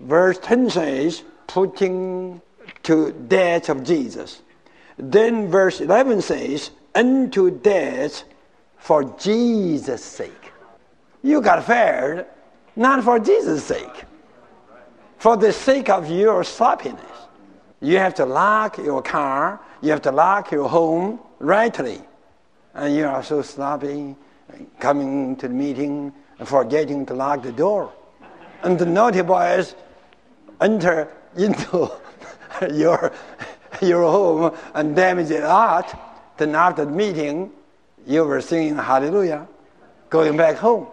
Verse 0.00 0.38
10 0.38 0.70
says, 0.70 1.22
putting 1.46 2.40
to 2.82 3.12
death 3.12 3.68
of 3.68 3.84
Jesus. 3.84 4.42
Then 4.98 5.48
verse 5.48 5.80
11 5.80 6.22
says, 6.22 6.70
unto 6.94 7.50
death 7.50 8.24
for 8.78 9.04
Jesus' 9.18 10.04
sake. 10.04 10.52
You 11.22 11.40
got 11.40 11.64
fired 11.64 12.26
not 12.74 13.04
for 13.04 13.18
Jesus' 13.18 13.64
sake, 13.64 14.04
for 15.18 15.36
the 15.36 15.52
sake 15.52 15.88
of 15.88 16.10
your 16.10 16.42
sloppiness. 16.42 17.00
You 17.80 17.98
have 17.98 18.14
to 18.14 18.26
lock 18.26 18.78
your 18.78 19.02
car, 19.02 19.60
you 19.80 19.90
have 19.90 20.02
to 20.02 20.12
lock 20.12 20.50
your 20.50 20.68
home 20.68 21.20
rightly. 21.38 22.00
And 22.74 22.94
you 22.96 23.06
are 23.06 23.22
so 23.22 23.42
sloppy, 23.42 24.16
coming 24.78 25.36
to 25.36 25.48
the 25.48 25.54
meeting 25.54 26.12
and 26.38 26.48
forgetting 26.48 27.06
to 27.06 27.14
lock 27.14 27.42
the 27.42 27.52
door. 27.52 27.92
And 28.62 28.78
the 28.78 28.86
naughty 28.86 29.22
boys 29.22 29.74
enter 30.60 31.08
into 31.36 31.90
your 32.72 33.12
your 33.80 34.02
home 34.02 34.56
and 34.74 34.94
damage 34.94 35.30
it 35.30 35.42
lot, 35.42 36.36
then 36.36 36.54
after 36.54 36.84
the 36.84 36.90
meeting, 36.90 37.50
you 38.06 38.24
were 38.24 38.40
singing 38.40 38.76
hallelujah, 38.76 39.48
going 40.10 40.36
back 40.36 40.56
home. 40.56 40.86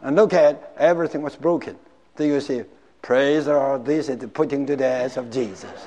And 0.00 0.16
look 0.16 0.32
at 0.32 0.72
everything 0.76 1.22
was 1.22 1.36
broken. 1.36 1.76
Then 2.16 2.28
you 2.28 2.40
see, 2.40 2.62
Praise 3.06 3.44
the 3.44 3.52
Lord, 3.52 3.84
this 3.84 4.08
is 4.08 4.18
the 4.18 4.26
putting 4.26 4.66
to 4.66 4.74
death 4.74 5.16
of 5.16 5.30
Jesus. 5.30 5.86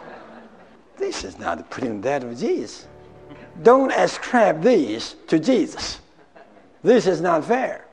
This 0.95 1.25
is 1.25 1.37
not 1.37 1.57
the 1.57 1.65
putting 1.65 2.01
to 2.01 2.01
death 2.01 2.23
of 2.23 2.39
Jesus. 2.39 2.87
Don't 3.61 3.91
ascribe 3.91 4.61
this 4.61 5.17
to 5.27 5.37
Jesus. 5.37 5.99
This 6.81 7.07
is 7.07 7.19
not 7.19 7.43
fair. 7.43 7.85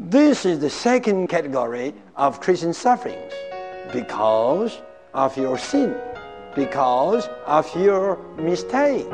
This 0.00 0.46
is 0.46 0.60
the 0.60 0.70
second 0.70 1.26
category 1.26 1.92
of 2.14 2.40
Christian 2.40 2.72
sufferings. 2.72 3.32
because 3.92 4.80
of 5.12 5.36
your 5.36 5.58
sin, 5.58 5.96
because 6.54 7.26
of 7.46 7.66
your 7.74 8.16
mistake. 8.36 9.08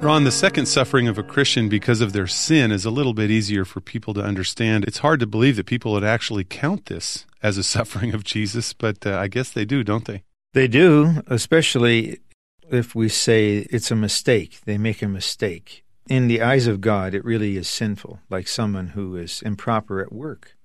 Ron, 0.00 0.24
the 0.24 0.30
second 0.32 0.64
suffering 0.64 1.08
of 1.08 1.18
a 1.18 1.22
Christian 1.22 1.68
because 1.68 2.00
of 2.00 2.14
their 2.14 2.26
sin 2.26 2.72
is 2.72 2.86
a 2.86 2.90
little 2.90 3.12
bit 3.12 3.30
easier 3.30 3.66
for 3.66 3.80
people 3.80 4.14
to 4.14 4.22
understand. 4.22 4.84
It's 4.84 4.98
hard 4.98 5.20
to 5.20 5.26
believe 5.26 5.56
that 5.56 5.66
people 5.66 5.92
would 5.92 6.04
actually 6.04 6.44
count 6.44 6.86
this 6.86 7.26
as 7.42 7.58
a 7.58 7.62
suffering 7.74 8.14
of 8.14 8.24
Jesus, 8.24 8.72
but 8.72 9.04
uh, 9.06 9.18
I 9.18 9.28
guess 9.28 9.50
they 9.50 9.66
do, 9.66 9.84
don't 9.84 10.06
they? 10.06 10.22
They 10.54 10.68
do, 10.68 11.22
especially 11.26 12.20
if 12.70 12.94
we 12.94 13.08
say 13.08 13.66
it's 13.70 13.90
a 13.90 13.96
mistake. 13.96 14.60
They 14.64 14.78
make 14.78 15.02
a 15.02 15.08
mistake. 15.08 15.84
In 16.08 16.28
the 16.28 16.40
eyes 16.40 16.66
of 16.66 16.80
God, 16.80 17.14
it 17.14 17.24
really 17.24 17.56
is 17.56 17.68
sinful, 17.68 18.20
like 18.30 18.48
someone 18.48 18.88
who 18.88 19.16
is 19.16 19.42
improper 19.42 20.00
at 20.00 20.12
work. 20.12 20.56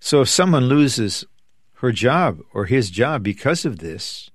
So 0.00 0.20
if 0.20 0.28
someone 0.28 0.66
loses 0.66 1.24
her 1.74 1.92
job 1.92 2.40
or 2.54 2.66
his 2.66 2.90
job 2.90 3.22
because 3.22 3.64
of 3.64 3.78
this, 3.78 4.30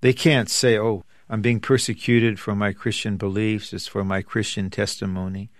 they 0.00 0.12
can't 0.12 0.48
say, 0.48 0.78
oh, 0.78 1.04
I'm 1.28 1.42
being 1.42 1.60
persecuted 1.60 2.38
for 2.38 2.54
my 2.54 2.72
Christian 2.72 3.16
beliefs, 3.16 3.72
it's 3.72 3.86
for 3.86 4.04
my 4.04 4.22
Christian 4.22 4.70
testimony. 4.70 5.50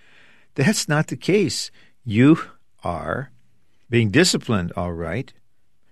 That's 0.55 0.89
not 0.89 1.07
the 1.09 1.17
case. 1.17 1.71
You 2.05 2.39
are 2.85 3.31
being 3.89 4.11
disciplined, 4.11 4.73
all 4.77 4.93
right, 4.93 5.33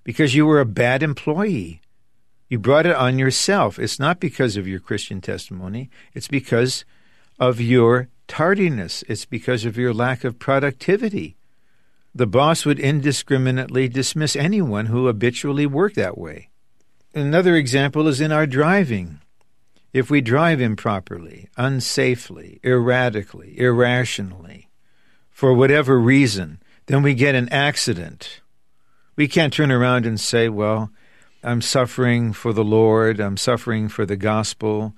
because 0.04 0.34
you 0.34 0.46
were 0.46 0.60
a 0.60 0.66
bad 0.66 1.02
employee. 1.02 1.80
You 2.50 2.58
brought 2.58 2.84
it 2.84 2.96
on 2.96 3.16
yourself. 3.16 3.78
It's 3.78 4.00
not 4.00 4.18
because 4.18 4.56
of 4.56 4.66
your 4.66 4.80
Christian 4.80 5.20
testimony, 5.20 5.88
it's 6.12 6.28
because 6.28 6.84
of 7.38 7.60
your 7.60 8.08
tardiness, 8.26 9.04
it's 9.08 9.24
because 9.24 9.64
of 9.64 9.78
your 9.78 9.94
lack 9.94 10.24
of 10.24 10.38
productivity. 10.40 11.36
The 12.12 12.26
boss 12.26 12.66
would 12.66 12.80
indiscriminately 12.80 13.88
dismiss 13.88 14.34
anyone 14.34 14.86
who 14.86 15.06
habitually 15.06 15.64
worked 15.64 15.94
that 15.94 16.18
way. 16.18 16.48
Another 17.14 17.54
example 17.54 18.08
is 18.08 18.20
in 18.20 18.32
our 18.32 18.46
driving. 18.46 19.20
If 19.92 20.10
we 20.10 20.20
drive 20.20 20.60
improperly, 20.60 21.48
unsafely, 21.56 22.58
erratically, 22.64 23.58
irrationally, 23.58 24.68
for 25.30 25.54
whatever 25.54 26.00
reason, 26.00 26.60
then 26.86 27.02
we 27.02 27.14
get 27.14 27.36
an 27.36 27.48
accident. 27.50 28.40
We 29.14 29.28
can't 29.28 29.52
turn 29.52 29.70
around 29.70 30.04
and 30.04 30.18
say, 30.18 30.48
well, 30.48 30.90
I'm 31.42 31.62
suffering 31.62 32.34
for 32.34 32.52
the 32.52 32.64
Lord, 32.64 33.18
I'm 33.18 33.38
suffering 33.38 33.88
for 33.88 34.04
the 34.04 34.16
gospel. 34.16 34.94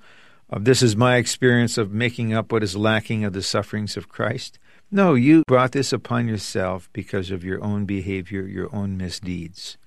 Uh, 0.51 0.59
this 0.59 0.81
is 0.81 0.95
my 0.95 1.15
experience 1.15 1.77
of 1.77 1.93
making 1.93 2.33
up 2.33 2.51
what 2.51 2.63
is 2.63 2.75
lacking 2.75 3.23
of 3.23 3.31
the 3.31 3.41
sufferings 3.41 3.95
of 3.95 4.09
Christ. 4.09 4.59
No, 4.91 5.13
you 5.13 5.43
brought 5.47 5.71
this 5.71 5.93
upon 5.93 6.27
yourself 6.27 6.89
because 6.91 7.31
of 7.31 7.45
your 7.45 7.63
own 7.63 7.85
behavior, 7.85 8.41
your 8.41 8.73
own 8.75 8.97
misdeeds. 8.97 9.77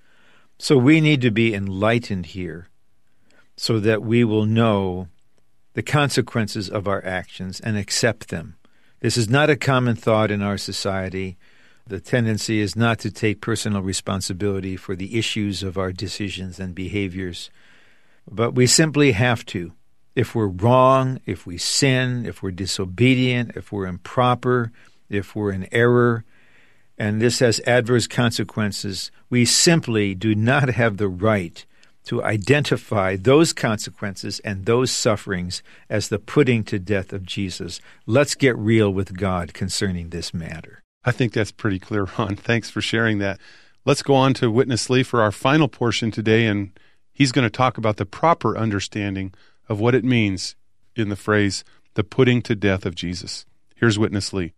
So 0.59 0.79
we 0.79 1.03
need 1.03 1.21
to 1.21 1.31
be 1.31 1.55
enlightened 1.55 2.27
here 2.27 2.69
so 3.57 3.79
that 3.79 4.03
we 4.03 4.25
will 4.25 4.47
know 4.47 5.09
the 5.75 5.83
consequences 5.83 6.71
of 6.71 6.89
our 6.89 7.05
actions 7.05 7.61
and 7.61 7.77
accept 7.77 8.29
them. 8.29 8.57
This 9.01 9.19
is 9.19 9.29
not 9.29 9.51
a 9.51 9.57
common 9.57 9.95
thought 9.95 10.31
in 10.31 10.41
our 10.41 10.57
society. 10.57 11.37
The 11.89 12.01
tendency 12.01 12.61
is 12.61 12.75
not 12.75 12.99
to 13.01 13.13
take 13.13 13.41
personal 13.41 13.81
responsibility 13.81 14.77
for 14.77 14.97
the 14.97 15.17
issues 15.17 15.63
of 15.63 15.79
our 15.79 15.93
decisions 15.93 16.59
and 16.59 16.75
behaviors, 16.75 17.49
but 18.29 18.57
we 18.57 18.67
simply 18.67 19.13
have 19.13 19.47
to. 19.47 19.73
If 20.17 20.35
we're 20.35 20.49
wrong, 20.49 21.21
if 21.27 21.47
we 21.47 21.59
sin, 21.59 22.27
if 22.27 22.43
we're 22.43 22.51
disobedient, 22.51 23.53
if 23.55 23.71
we're 23.71 23.87
improper, 23.87 24.73
if 25.09 25.37
we're 25.37 25.53
in 25.53 25.69
error, 25.71 26.25
and 26.99 27.23
this 27.23 27.39
has 27.39 27.61
adverse 27.69 28.09
consequences, 28.09 29.13
we 29.31 29.45
simply 29.45 30.17
do 30.17 30.35
not 30.35 30.71
have 30.71 30.97
the 30.97 31.09
right 31.09 31.65
to 32.07 32.21
identify 32.25 33.15
those 33.15 33.53
consequences 33.53 34.41
and 34.41 34.67
those 34.67 34.91
sufferings 34.91 35.63
as 35.89 36.09
the 36.09 36.19
putting 36.19 36.65
to 36.65 36.81
death 36.81 37.13
of 37.13 37.25
Jesus. 37.25 37.81
Let's 38.07 38.35
get 38.35 38.59
real 38.59 38.91
with 38.93 39.17
God 39.17 39.55
concerning 39.55 40.11
this 40.11 40.35
matter. 40.35 40.83
I 41.07 41.13
think 41.13 41.33
that's 41.33 41.53
pretty 41.53 41.79
clear, 41.79 42.09
Ron. 42.19 42.35
Thanks 42.35 42.69
for 42.69 42.81
sharing 42.81 43.19
that. 43.19 43.39
Let's 43.85 44.03
go 44.03 44.15
on 44.15 44.35
to 44.35 44.51
Witness 44.51 44.91
Lee 44.91 45.05
for 45.05 45.23
our 45.23 45.31
final 45.31 45.69
portion 45.69 46.11
today, 46.11 46.47
and 46.47 46.77
he's 47.13 47.31
going 47.31 47.45
to 47.47 47.51
talk 47.51 47.79
about 47.79 47.97
the 47.97 48.05
proper 48.05 48.59
understanding 48.59 49.33
of 49.69 49.79
what 49.79 49.95
it 49.95 50.05
means 50.05 50.57
in 50.97 51.09
the 51.09 51.15
phrase, 51.15 51.63
the 51.95 52.03
putting 52.03 52.43
to 52.43 52.57
death 52.57 52.85
of 52.85 52.97
Jesus. 52.97 53.47
Here's 53.77 54.01
Witness 54.01 54.33
Lee. 54.33 54.55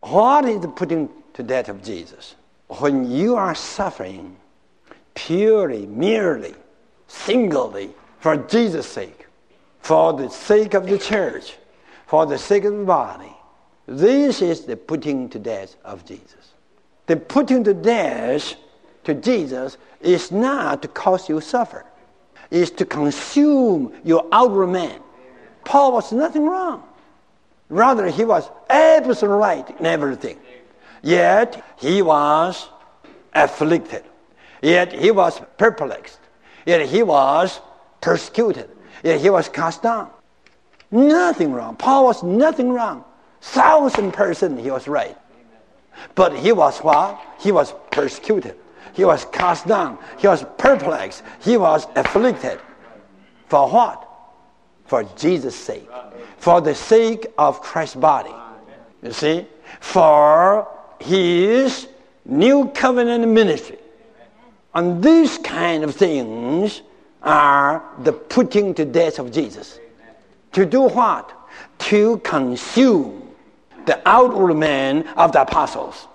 What 0.00 0.46
is 0.46 0.62
the 0.62 0.68
putting 0.68 1.10
to 1.34 1.42
death 1.42 1.68
of 1.68 1.84
Jesus? 1.84 2.34
When 2.68 3.10
you 3.10 3.36
are 3.36 3.54
suffering, 3.54 4.38
purely, 5.14 5.84
merely, 5.84 6.54
singly, 7.06 7.90
for 8.18 8.38
Jesus' 8.38 8.86
sake, 8.86 9.26
for 9.80 10.14
the 10.14 10.30
sake 10.30 10.72
of 10.72 10.86
the 10.86 10.98
church, 10.98 11.58
for 12.06 12.24
the 12.24 12.38
sake 12.38 12.64
of 12.64 12.72
the 12.72 12.84
body. 12.84 13.36
This 13.86 14.42
is 14.42 14.64
the 14.64 14.76
putting 14.76 15.28
to 15.30 15.38
death 15.38 15.76
of 15.84 16.04
Jesus. 16.04 16.52
The 17.06 17.16
putting 17.16 17.64
to 17.64 17.74
death 17.74 18.54
to 19.04 19.14
Jesus 19.14 19.76
is 20.00 20.30
not 20.30 20.82
to 20.82 20.88
cause 20.88 21.28
you 21.28 21.40
suffer. 21.40 21.84
It's 22.50 22.70
to 22.72 22.84
consume 22.84 23.92
your 24.04 24.26
outer 24.30 24.66
man. 24.66 25.00
Paul 25.64 25.92
was 25.92 26.12
nothing 26.12 26.44
wrong. 26.44 26.84
Rather, 27.68 28.08
he 28.08 28.24
was 28.24 28.50
absolutely 28.68 29.38
right 29.38 29.80
in 29.80 29.86
everything. 29.86 30.38
Yet, 31.02 31.64
he 31.76 32.02
was 32.02 32.68
afflicted. 33.34 34.04
Yet 34.60 34.92
he 34.92 35.10
was 35.10 35.40
perplexed. 35.56 36.20
Yet 36.66 36.86
he 36.86 37.02
was 37.02 37.60
persecuted. 38.00 38.70
Yet 39.02 39.20
he 39.20 39.30
was 39.30 39.48
cast 39.48 39.82
down. 39.82 40.10
Nothing 40.90 41.52
wrong. 41.52 41.74
Paul 41.76 42.04
was 42.04 42.22
nothing 42.22 42.70
wrong. 42.72 43.04
Thousand 43.42 44.12
percent 44.12 44.60
he 44.60 44.70
was 44.70 44.86
right. 44.86 45.18
But 46.14 46.38
he 46.38 46.52
was 46.52 46.78
what? 46.78 47.20
He 47.40 47.50
was 47.52 47.74
persecuted. 47.90 48.56
He 48.94 49.04
was 49.04 49.24
cast 49.26 49.66
down. 49.66 49.98
He 50.18 50.28
was 50.28 50.44
perplexed. 50.58 51.22
He 51.40 51.56
was 51.56 51.86
afflicted. 51.96 52.60
For 53.48 53.68
what? 53.68 54.08
For 54.86 55.02
Jesus' 55.16 55.56
sake. 55.56 55.88
For 56.38 56.60
the 56.60 56.74
sake 56.74 57.26
of 57.36 57.60
Christ's 57.60 57.96
body. 57.96 58.34
You 59.02 59.12
see? 59.12 59.46
For 59.80 60.68
his 61.00 61.88
new 62.24 62.68
covenant 62.68 63.26
ministry. 63.28 63.78
And 64.74 65.02
these 65.02 65.38
kind 65.38 65.82
of 65.82 65.94
things 65.94 66.82
are 67.22 67.82
the 68.04 68.12
putting 68.12 68.72
to 68.74 68.84
death 68.84 69.18
of 69.18 69.32
Jesus. 69.32 69.80
To 70.52 70.64
do 70.64 70.82
what? 70.82 71.32
To 71.90 72.18
consume 72.18 73.21
the 73.86 74.00
outward 74.08 74.54
man 74.54 75.06
of 75.16 75.32
the 75.32 75.42
apostles. 75.42 76.08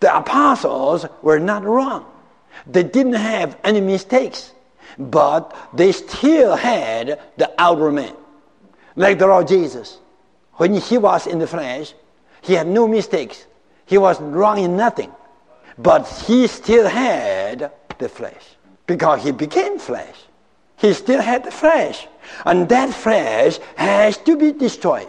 The 0.00 0.16
apostles 0.16 1.06
were 1.22 1.38
not 1.38 1.64
wrong. 1.64 2.06
They 2.66 2.82
didn't 2.82 3.14
have 3.14 3.58
any 3.64 3.80
mistakes, 3.80 4.52
but 4.98 5.56
they 5.72 5.92
still 5.92 6.56
had 6.56 7.20
the 7.36 7.52
outer 7.58 7.90
man. 7.90 8.14
Like 8.96 9.18
the 9.18 9.26
Lord 9.26 9.48
Jesus. 9.48 9.98
When 10.54 10.74
he 10.74 10.98
was 10.98 11.26
in 11.26 11.38
the 11.38 11.46
flesh, 11.46 11.94
he 12.42 12.54
had 12.54 12.66
no 12.66 12.88
mistakes. 12.88 13.46
He 13.86 13.98
was 13.98 14.20
wrong 14.20 14.58
in 14.58 14.76
nothing. 14.76 15.12
But 15.78 16.08
he 16.26 16.46
still 16.48 16.88
had 16.88 17.70
the 17.98 18.08
flesh 18.08 18.56
because 18.86 19.22
he 19.22 19.30
became 19.30 19.78
flesh. 19.78 20.16
He 20.76 20.92
still 20.92 21.20
had 21.20 21.44
the 21.44 21.50
flesh. 21.50 22.06
And 22.44 22.68
that 22.68 22.92
flesh 22.92 23.58
has 23.76 24.18
to 24.18 24.36
be 24.36 24.52
destroyed. 24.52 25.08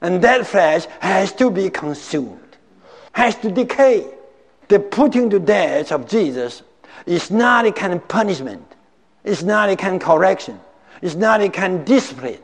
And 0.00 0.22
that 0.22 0.46
flesh 0.46 0.86
has 1.00 1.32
to 1.34 1.50
be 1.50 1.70
consumed, 1.70 2.56
has 3.12 3.36
to 3.36 3.50
decay. 3.50 4.06
The 4.68 4.78
putting 4.78 5.30
to 5.30 5.38
death 5.38 5.92
of 5.92 6.08
Jesus 6.08 6.62
is 7.06 7.30
not 7.30 7.66
a 7.66 7.72
kind 7.72 7.92
of 7.92 8.06
punishment. 8.08 8.64
It's 9.24 9.42
not 9.42 9.68
a 9.68 9.76
kind 9.76 9.96
of 9.96 10.02
correction. 10.02 10.60
It's 11.02 11.14
not 11.16 11.40
a 11.40 11.48
kind 11.48 11.80
of 11.80 11.84
discipline. 11.84 12.38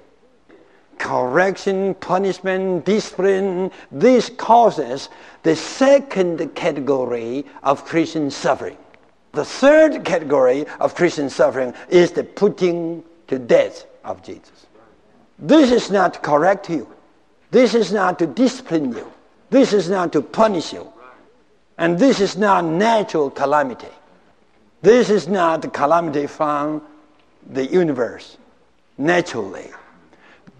Correction, 0.99 1.95
punishment, 1.95 2.85
discipline, 2.85 3.71
this 3.93 4.31
causes 4.31 5.09
the 5.43 5.55
second 5.55 6.55
category 6.55 7.45
of 7.63 7.85
Christian 7.85 8.31
suffering. 8.31 8.79
The 9.33 9.45
third 9.45 10.05
category 10.05 10.65
of 10.81 10.95
Christian 10.95 11.29
suffering 11.29 11.75
is 11.91 12.13
the 12.13 12.25
putting 12.25 13.05
to 13.29 13.39
death 13.39 13.87
of 14.05 14.23
Jesus. 14.23 14.67
This 15.39 15.71
is 15.71 15.91
not 15.91 16.23
correct 16.23 16.71
you. 16.71 16.89
This 17.51 17.75
is 17.75 17.93
not 17.93 18.19
to 18.19 18.27
discipline 18.27 18.93
you. 18.93 19.13
This 19.51 19.73
is 19.73 19.89
not 19.89 20.13
to 20.13 20.23
punish 20.23 20.73
you. 20.73 20.93
And 21.79 21.99
this 21.99 22.21
is 22.21 22.37
not 22.37 22.65
natural 22.65 23.31
calamity. 23.31 23.95
This 24.83 25.11
is 25.11 25.29
not 25.29 25.63
the 25.63 25.69
calamity 25.69 26.27
from 26.27 26.83
the 27.51 27.65
universe 27.65 28.37
naturally. 28.99 29.71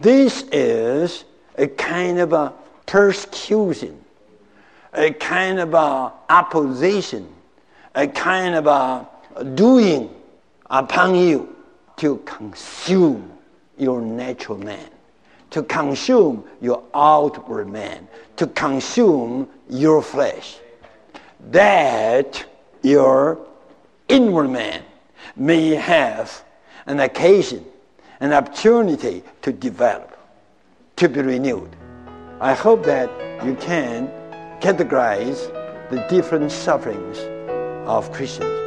This 0.01 0.43
is 0.53 1.25
a 1.57 1.67
kind 1.67 2.19
of 2.19 2.33
a 2.33 2.53
persecution 2.87 4.05
a 4.97 5.13
kind 5.13 5.59
of 5.59 5.75
uh, 5.75 6.11
opposition, 6.29 7.29
a 7.95 8.07
kind 8.09 8.55
of 8.55 8.67
uh, 8.67 9.05
doing 9.55 10.11
upon 10.71 11.15
you 11.15 11.55
to 11.97 12.17
consume 12.25 13.31
your 13.77 14.01
natural 14.01 14.59
man, 14.59 14.89
to 15.51 15.63
consume 15.63 16.45
your 16.61 16.83
outward 16.95 17.69
man, 17.69 18.09
to 18.37 18.47
consume 18.47 19.49
your 19.69 20.03
flesh, 20.03 20.59
that 21.51 22.45
your 22.83 23.39
inward 24.09 24.49
man 24.49 24.83
may 25.37 25.71
have 25.71 26.45
an 26.87 27.01
occasion, 27.01 27.65
an 28.21 28.33
opportunity 28.33 29.23
to 29.43 29.53
develop, 29.53 30.19
to 30.97 31.09
be 31.09 31.21
renewed. 31.21 31.75
I 32.41 32.55
hope 32.55 32.85
that 32.85 33.11
you 33.45 33.55
can 33.57 34.09
categorize 34.61 35.51
the 35.91 36.05
different 36.09 36.51
sufferings 36.51 37.19
of 37.87 38.11
Christians. 38.13 38.66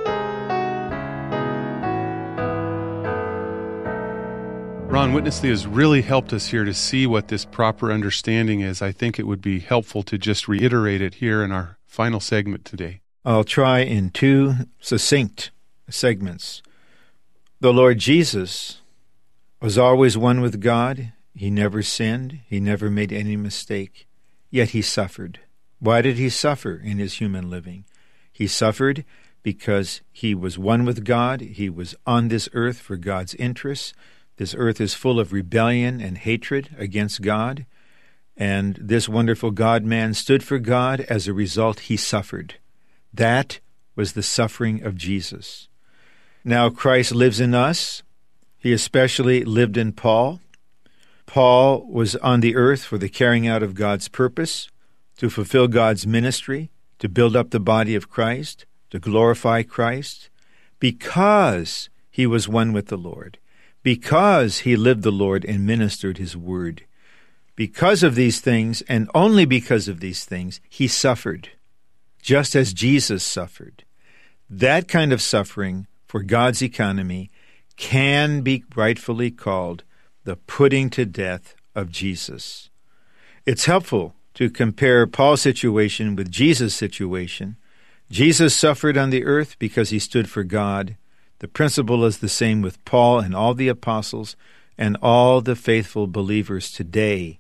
Ron 4.90 5.14
Witness 5.14 5.44
Lee 5.44 5.50
has 5.50 5.68
really 5.68 6.02
helped 6.02 6.34
us 6.34 6.48
here 6.48 6.66
to 6.66 6.74
see 6.74 7.06
what 7.06 7.28
this 7.28 7.46
proper 7.46 7.92
understanding 7.92 8.62
is. 8.62 8.82
I 8.82 8.92
think 8.92 9.20
it 9.20 9.28
would 9.28 9.40
be 9.40 9.60
helpful 9.60 10.02
to 10.02 10.18
just 10.18 10.48
reiterate 10.48 11.00
it 11.00 11.16
here 11.16 11.44
in 11.44 11.52
our 11.52 11.78
final 11.86 12.20
segment 12.20 12.66
today. 12.66 13.02
I'll 13.24 13.44
try 13.44 13.82
in 13.82 14.10
two 14.10 14.54
succinct 14.80 15.52
segments. 15.92 16.64
The 17.60 17.72
Lord 17.72 18.00
Jesus 18.00 18.82
was 19.62 19.78
always 19.78 20.18
one 20.18 20.42
with 20.42 20.60
God. 20.60 21.14
He 21.36 21.52
never 21.52 21.84
sinned. 21.84 22.40
He 22.48 22.60
never 22.60 22.90
made 22.90 23.14
any 23.14 23.38
mistake. 23.38 24.08
Yet 24.50 24.70
he 24.70 24.82
suffered. 24.82 25.40
Why 25.78 26.02
did 26.02 26.18
he 26.18 26.30
suffer 26.30 26.74
in 26.74 26.98
his 26.98 27.20
human 27.20 27.48
living? 27.48 27.86
He 28.32 28.48
suffered 28.48 29.06
because 29.44 30.02
he 30.12 30.34
was 30.34 30.58
one 30.58 30.84
with 30.84 31.06
God. 31.06 31.42
He 31.42 31.70
was 31.70 31.94
on 32.08 32.30
this 32.30 32.50
earth 32.54 32.80
for 32.80 32.98
God's 32.98 33.36
interests. 33.36 33.94
This 34.40 34.56
earth 34.58 34.80
is 34.80 34.94
full 34.94 35.20
of 35.20 35.34
rebellion 35.34 36.00
and 36.00 36.18
hatred 36.18 36.70
against 36.78 37.22
God. 37.22 37.66
And 38.38 38.78
this 38.80 39.10
wonderful 39.10 39.52
God 39.52 39.84
man 39.84 40.14
stood 40.14 40.44
for 40.44 40.60
God. 40.60 41.02
As 41.02 41.28
a 41.28 41.34
result, 41.34 41.82
he 41.82 41.98
suffered. 41.98 42.56
That 43.14 43.60
was 43.98 44.14
the 44.14 44.24
suffering 44.24 44.82
of 44.82 44.96
Jesus. 44.96 45.68
Now 46.46 46.70
Christ 46.70 47.12
lives 47.14 47.42
in 47.42 47.54
us. 47.54 48.02
He 48.58 48.72
especially 48.72 49.44
lived 49.44 49.76
in 49.76 49.92
Paul. 49.92 50.40
Paul 51.26 51.86
was 51.86 52.16
on 52.16 52.40
the 52.40 52.56
earth 52.56 52.86
for 52.86 52.98
the 52.98 53.10
carrying 53.10 53.46
out 53.46 53.62
of 53.62 53.76
God's 53.76 54.08
purpose, 54.08 54.70
to 55.18 55.30
fulfill 55.30 55.68
God's 55.68 56.08
ministry, 56.08 56.72
to 57.00 57.10
build 57.10 57.36
up 57.36 57.50
the 57.50 57.60
body 57.60 57.94
of 57.94 58.10
Christ, 58.10 58.66
to 58.92 59.00
glorify 59.00 59.64
Christ, 59.64 60.30
because 60.80 61.90
he 62.10 62.26
was 62.26 62.48
one 62.48 62.72
with 62.72 62.88
the 62.88 62.98
Lord, 62.98 63.38
because 63.84 64.60
he 64.60 64.76
lived 64.76 65.04
the 65.04 65.12
Lord 65.12 65.46
and 65.46 65.66
ministered 65.66 66.18
his 66.18 66.36
word. 66.36 66.84
Because 67.56 68.04
of 68.04 68.16
these 68.16 68.40
things, 68.40 68.82
and 68.84 69.10
only 69.14 69.46
because 69.46 69.88
of 69.88 70.00
these 70.00 70.24
things, 70.24 70.62
he 70.70 70.88
suffered, 70.88 71.50
just 72.22 72.56
as 72.56 72.74
Jesus 72.74 73.24
suffered. 73.24 73.84
That 74.50 74.88
kind 74.88 75.12
of 75.12 75.22
suffering 75.22 75.88
for 76.08 76.24
God's 76.24 76.62
economy 76.62 77.30
can 77.76 78.42
be 78.42 78.64
rightfully 78.76 79.32
called 79.32 79.84
the 80.24 80.36
putting 80.36 80.90
to 80.92 81.06
death 81.06 81.56
of 81.76 81.92
Jesus. 81.92 82.70
It's 83.46 83.66
helpful 83.66 84.16
to 84.36 84.50
compare 84.50 85.08
Paul's 85.08 85.42
situation 85.42 86.16
with 86.16 86.32
Jesus' 86.32 86.74
situation. 86.74 87.58
Jesus 88.12 88.56
suffered 88.56 88.98
on 88.98 89.10
the 89.10 89.26
earth 89.26 89.58
because 89.60 89.90
he 89.90 90.00
stood 90.00 90.30
for 90.30 90.44
God. 90.44 90.96
The 91.40 91.48
principle 91.48 92.06
is 92.06 92.20
the 92.20 92.30
same 92.30 92.62
with 92.62 92.84
Paul 92.86 93.20
and 93.20 93.36
all 93.36 93.54
the 93.54 93.68
apostles 93.68 94.36
and 94.78 94.98
all 95.02 95.42
the 95.42 95.56
faithful 95.56 96.08
believers 96.08 96.72
today. 96.72 97.40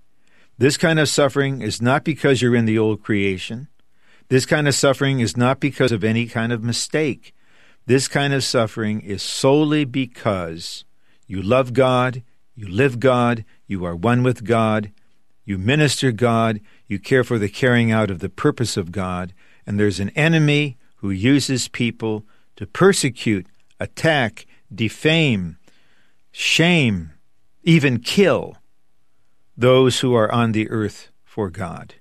This 0.57 0.77
kind 0.77 0.99
of 0.99 1.07
suffering 1.07 1.62
is 1.62 1.81
not 1.81 2.03
because 2.03 2.41
you're 2.41 2.55
in 2.55 2.65
the 2.65 2.77
old 2.77 3.01
creation. 3.03 3.67
This 4.27 4.45
kind 4.45 4.67
of 4.67 4.75
suffering 4.75 5.19
is 5.19 5.38
not 5.38 5.59
because 5.59 5.91
of 5.91 6.03
any 6.03 6.25
kind 6.25 6.51
of 6.51 6.63
mistake. 6.63 7.33
This 7.85 8.07
kind 8.07 8.33
of 8.33 8.43
suffering 8.43 9.01
is 9.01 9.23
solely 9.23 9.85
because 9.85 10.85
you 11.27 11.41
love 11.41 11.73
God, 11.73 12.23
you 12.55 12.67
live 12.67 12.99
God, 12.99 13.45
you 13.67 13.85
are 13.85 13.95
one 13.95 14.21
with 14.21 14.43
God, 14.43 14.91
you 15.45 15.57
minister 15.57 16.12
God, 16.12 16.59
you 16.88 16.99
care 16.99 17.23
for 17.23 17.39
the 17.39 17.49
carrying 17.49 17.91
out 17.91 18.12
of 18.12 18.19
the 18.19 18.29
purpose 18.29 18.77
of 18.77 18.91
God, 18.91 19.33
and 19.65 19.79
there's 19.79 19.99
an 19.99 20.09
enemy 20.09 20.77
who 20.97 21.09
uses 21.09 21.67
people 21.67 22.25
to 22.57 22.67
persecute, 22.67 23.47
attack, 23.79 24.45
defame, 24.73 25.57
shame, 26.31 27.11
even 27.63 27.99
kill 27.99 28.57
those 29.57 29.99
who 29.99 30.13
are 30.13 30.31
on 30.31 30.53
the 30.53 30.69
earth 30.69 31.09
for 31.23 31.49
God. 31.49 31.95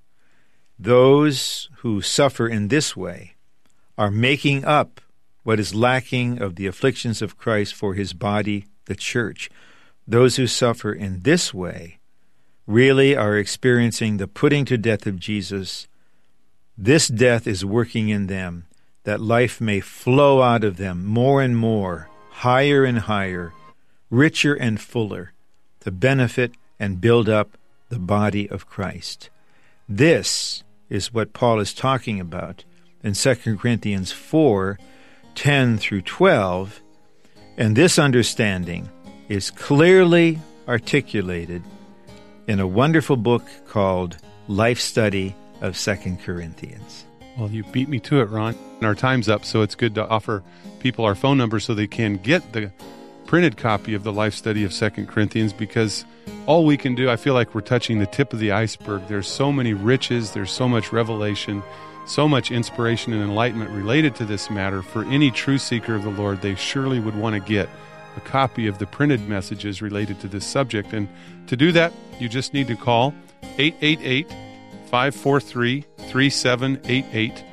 Those 0.78 1.68
who 1.78 2.00
suffer 2.00 2.46
in 2.46 2.68
this 2.68 2.96
way 2.96 3.34
are 3.96 4.10
making 4.10 4.64
up 4.64 5.00
what 5.42 5.58
is 5.58 5.74
lacking 5.74 6.40
of 6.40 6.54
the 6.54 6.66
afflictions 6.66 7.20
of 7.20 7.36
Christ 7.36 7.74
for 7.74 7.94
his 7.94 8.12
body, 8.12 8.66
the 8.84 8.94
church. 8.94 9.50
Those 10.06 10.36
who 10.36 10.46
suffer 10.46 10.92
in 10.92 11.20
this 11.22 11.52
way 11.52 11.98
really 12.66 13.16
are 13.16 13.36
experiencing 13.36 14.18
the 14.18 14.28
putting 14.28 14.64
to 14.66 14.78
death 14.78 15.06
of 15.06 15.18
Jesus. 15.18 15.88
This 16.76 17.08
death 17.08 17.46
is 17.46 17.64
working 17.64 18.08
in 18.08 18.28
them 18.28 18.67
that 19.08 19.22
life 19.22 19.58
may 19.58 19.80
flow 19.80 20.42
out 20.42 20.62
of 20.62 20.76
them 20.76 21.02
more 21.06 21.40
and 21.40 21.56
more, 21.56 22.10
higher 22.28 22.84
and 22.84 22.98
higher, 22.98 23.54
richer 24.10 24.52
and 24.52 24.78
fuller, 24.78 25.32
to 25.80 25.90
benefit 25.90 26.52
and 26.78 27.00
build 27.00 27.26
up 27.26 27.56
the 27.88 27.98
body 27.98 28.46
of 28.50 28.68
Christ. 28.68 29.30
This 29.88 30.62
is 30.90 31.10
what 31.10 31.32
Paul 31.32 31.58
is 31.58 31.72
talking 31.72 32.20
about 32.20 32.64
in 33.02 33.14
2 33.14 33.56
Corinthians 33.56 34.12
4 34.12 34.78
10 35.34 35.78
through 35.78 36.02
12, 36.02 36.82
and 37.56 37.74
this 37.74 37.98
understanding 37.98 38.90
is 39.30 39.50
clearly 39.50 40.38
articulated 40.68 41.62
in 42.46 42.60
a 42.60 42.66
wonderful 42.66 43.16
book 43.16 43.48
called 43.66 44.18
Life 44.48 44.80
Study 44.80 45.34
of 45.62 45.78
Second 45.78 46.20
Corinthians. 46.20 47.06
Well, 47.38 47.50
you 47.50 47.62
beat 47.64 47.88
me 47.88 48.00
to 48.00 48.20
it, 48.20 48.24
Ron. 48.24 48.56
And 48.76 48.84
our 48.84 48.94
time's 48.94 49.28
up, 49.28 49.44
so 49.44 49.62
it's 49.62 49.74
good 49.74 49.94
to 49.94 50.06
offer 50.08 50.42
people 50.80 51.04
our 51.04 51.14
phone 51.14 51.38
number 51.38 51.60
so 51.60 51.74
they 51.74 51.86
can 51.86 52.16
get 52.16 52.52
the 52.52 52.72
printed 53.26 53.56
copy 53.56 53.94
of 53.94 54.02
the 54.02 54.12
life 54.12 54.34
study 54.34 54.64
of 54.64 54.72
Second 54.72 55.08
Corinthians 55.08 55.52
because 55.52 56.04
all 56.46 56.64
we 56.64 56.76
can 56.76 56.94
do, 56.94 57.10
I 57.10 57.16
feel 57.16 57.34
like 57.34 57.54
we're 57.54 57.60
touching 57.60 57.98
the 57.98 58.06
tip 58.06 58.32
of 58.32 58.38
the 58.38 58.52
iceberg. 58.52 59.06
There's 59.06 59.28
so 59.28 59.52
many 59.52 59.74
riches, 59.74 60.32
there's 60.32 60.50
so 60.50 60.68
much 60.68 60.92
revelation 60.92 61.62
so 62.08 62.26
much 62.26 62.50
inspiration 62.50 63.12
and 63.12 63.22
enlightenment 63.22 63.70
related 63.70 64.14
to 64.16 64.24
this 64.24 64.50
matter, 64.50 64.82
for 64.82 65.04
any 65.04 65.30
true 65.30 65.58
seeker 65.58 65.94
of 65.94 66.02
the 66.02 66.10
Lord, 66.10 66.40
they 66.40 66.54
surely 66.54 67.00
would 67.00 67.14
want 67.14 67.34
to 67.34 67.40
get 67.40 67.68
a 68.16 68.20
copy 68.20 68.66
of 68.66 68.78
the 68.78 68.86
printed 68.86 69.28
messages 69.28 69.82
related 69.82 70.18
to 70.20 70.28
this 70.28 70.46
subject. 70.46 70.92
And 70.92 71.08
to 71.46 71.56
do 71.56 71.70
that, 71.72 71.92
you 72.18 72.28
just 72.28 72.54
need 72.54 72.66
to 72.68 72.76
call 72.76 73.14
888 73.58 74.28
543 74.86 75.84
3788, 76.08 77.44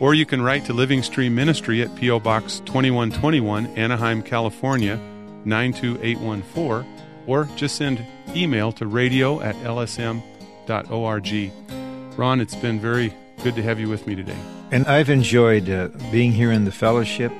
or 0.00 0.14
you 0.14 0.24
can 0.26 0.42
write 0.42 0.64
to 0.66 0.72
Living 0.72 1.02
Stream 1.02 1.34
Ministry 1.34 1.82
at 1.82 1.94
P.O. 1.96 2.20
Box 2.20 2.60
2121, 2.60 3.66
Anaheim, 3.76 4.22
California 4.22 4.96
92814, 5.44 6.86
or 7.26 7.48
just 7.56 7.76
send 7.76 8.04
email 8.34 8.72
to 8.72 8.86
radio 8.86 9.40
at 9.40 9.54
lsm.org. 9.56 11.52
Ron, 12.18 12.40
it's 12.40 12.56
been 12.56 12.80
very 12.80 13.14
good 13.42 13.54
to 13.56 13.62
have 13.62 13.78
you 13.78 13.88
with 13.88 14.06
me 14.06 14.14
today. 14.14 14.36
And 14.70 14.86
I've 14.86 15.10
enjoyed 15.10 15.70
uh, 15.70 15.88
being 16.10 16.32
here 16.32 16.50
in 16.50 16.64
the 16.64 16.72
fellowship. 16.72 17.32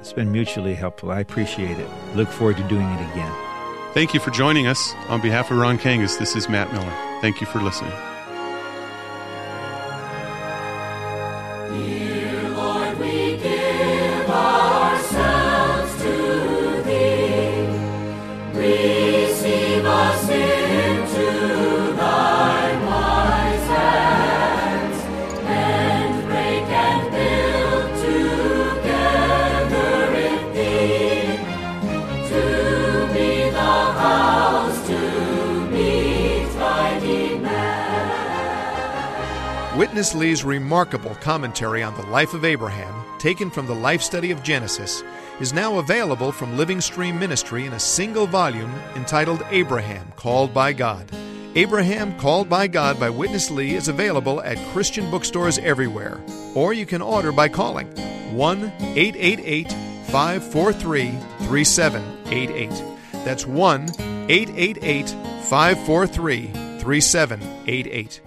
It's 0.00 0.12
been 0.12 0.32
mutually 0.32 0.74
helpful. 0.74 1.10
I 1.10 1.20
appreciate 1.20 1.78
it. 1.78 1.88
Look 2.14 2.28
forward 2.28 2.56
to 2.56 2.68
doing 2.68 2.88
it 2.88 3.12
again. 3.12 3.32
Thank 3.92 4.14
you 4.14 4.20
for 4.20 4.30
joining 4.30 4.66
us. 4.66 4.92
On 5.08 5.20
behalf 5.20 5.50
of 5.50 5.58
Ron 5.58 5.78
Kangas, 5.78 6.18
this 6.18 6.36
is 6.36 6.48
Matt 6.48 6.72
Miller. 6.72 7.20
Thank 7.20 7.40
you 7.40 7.46
for 7.46 7.60
listening. 7.60 8.15
Witness 39.96 40.14
Lee's 40.14 40.44
remarkable 40.44 41.14
commentary 41.14 41.82
on 41.82 41.94
the 41.94 42.04
life 42.08 42.34
of 42.34 42.44
Abraham, 42.44 43.02
taken 43.18 43.50
from 43.50 43.66
the 43.66 43.74
life 43.74 44.02
study 44.02 44.30
of 44.30 44.42
Genesis, 44.42 45.02
is 45.40 45.54
now 45.54 45.78
available 45.78 46.32
from 46.32 46.58
Living 46.58 46.82
Stream 46.82 47.18
Ministry 47.18 47.64
in 47.64 47.72
a 47.72 47.80
single 47.80 48.26
volume 48.26 48.70
entitled 48.94 49.42
Abraham 49.48 50.12
Called 50.14 50.52
by 50.52 50.74
God. 50.74 51.10
Abraham 51.54 52.14
Called 52.18 52.46
by 52.46 52.66
God 52.66 53.00
by 53.00 53.08
Witness 53.08 53.50
Lee 53.50 53.74
is 53.74 53.88
available 53.88 54.42
at 54.42 54.58
Christian 54.74 55.10
bookstores 55.10 55.56
everywhere, 55.60 56.20
or 56.54 56.74
you 56.74 56.84
can 56.84 57.00
order 57.00 57.32
by 57.32 57.48
calling 57.48 57.86
1 58.36 58.64
888 58.80 59.72
543 60.08 61.12
3788. 61.48 63.24
That's 63.24 63.46
1 63.46 63.90
888 64.28 65.08
543 65.08 66.46
3788. 66.80 68.20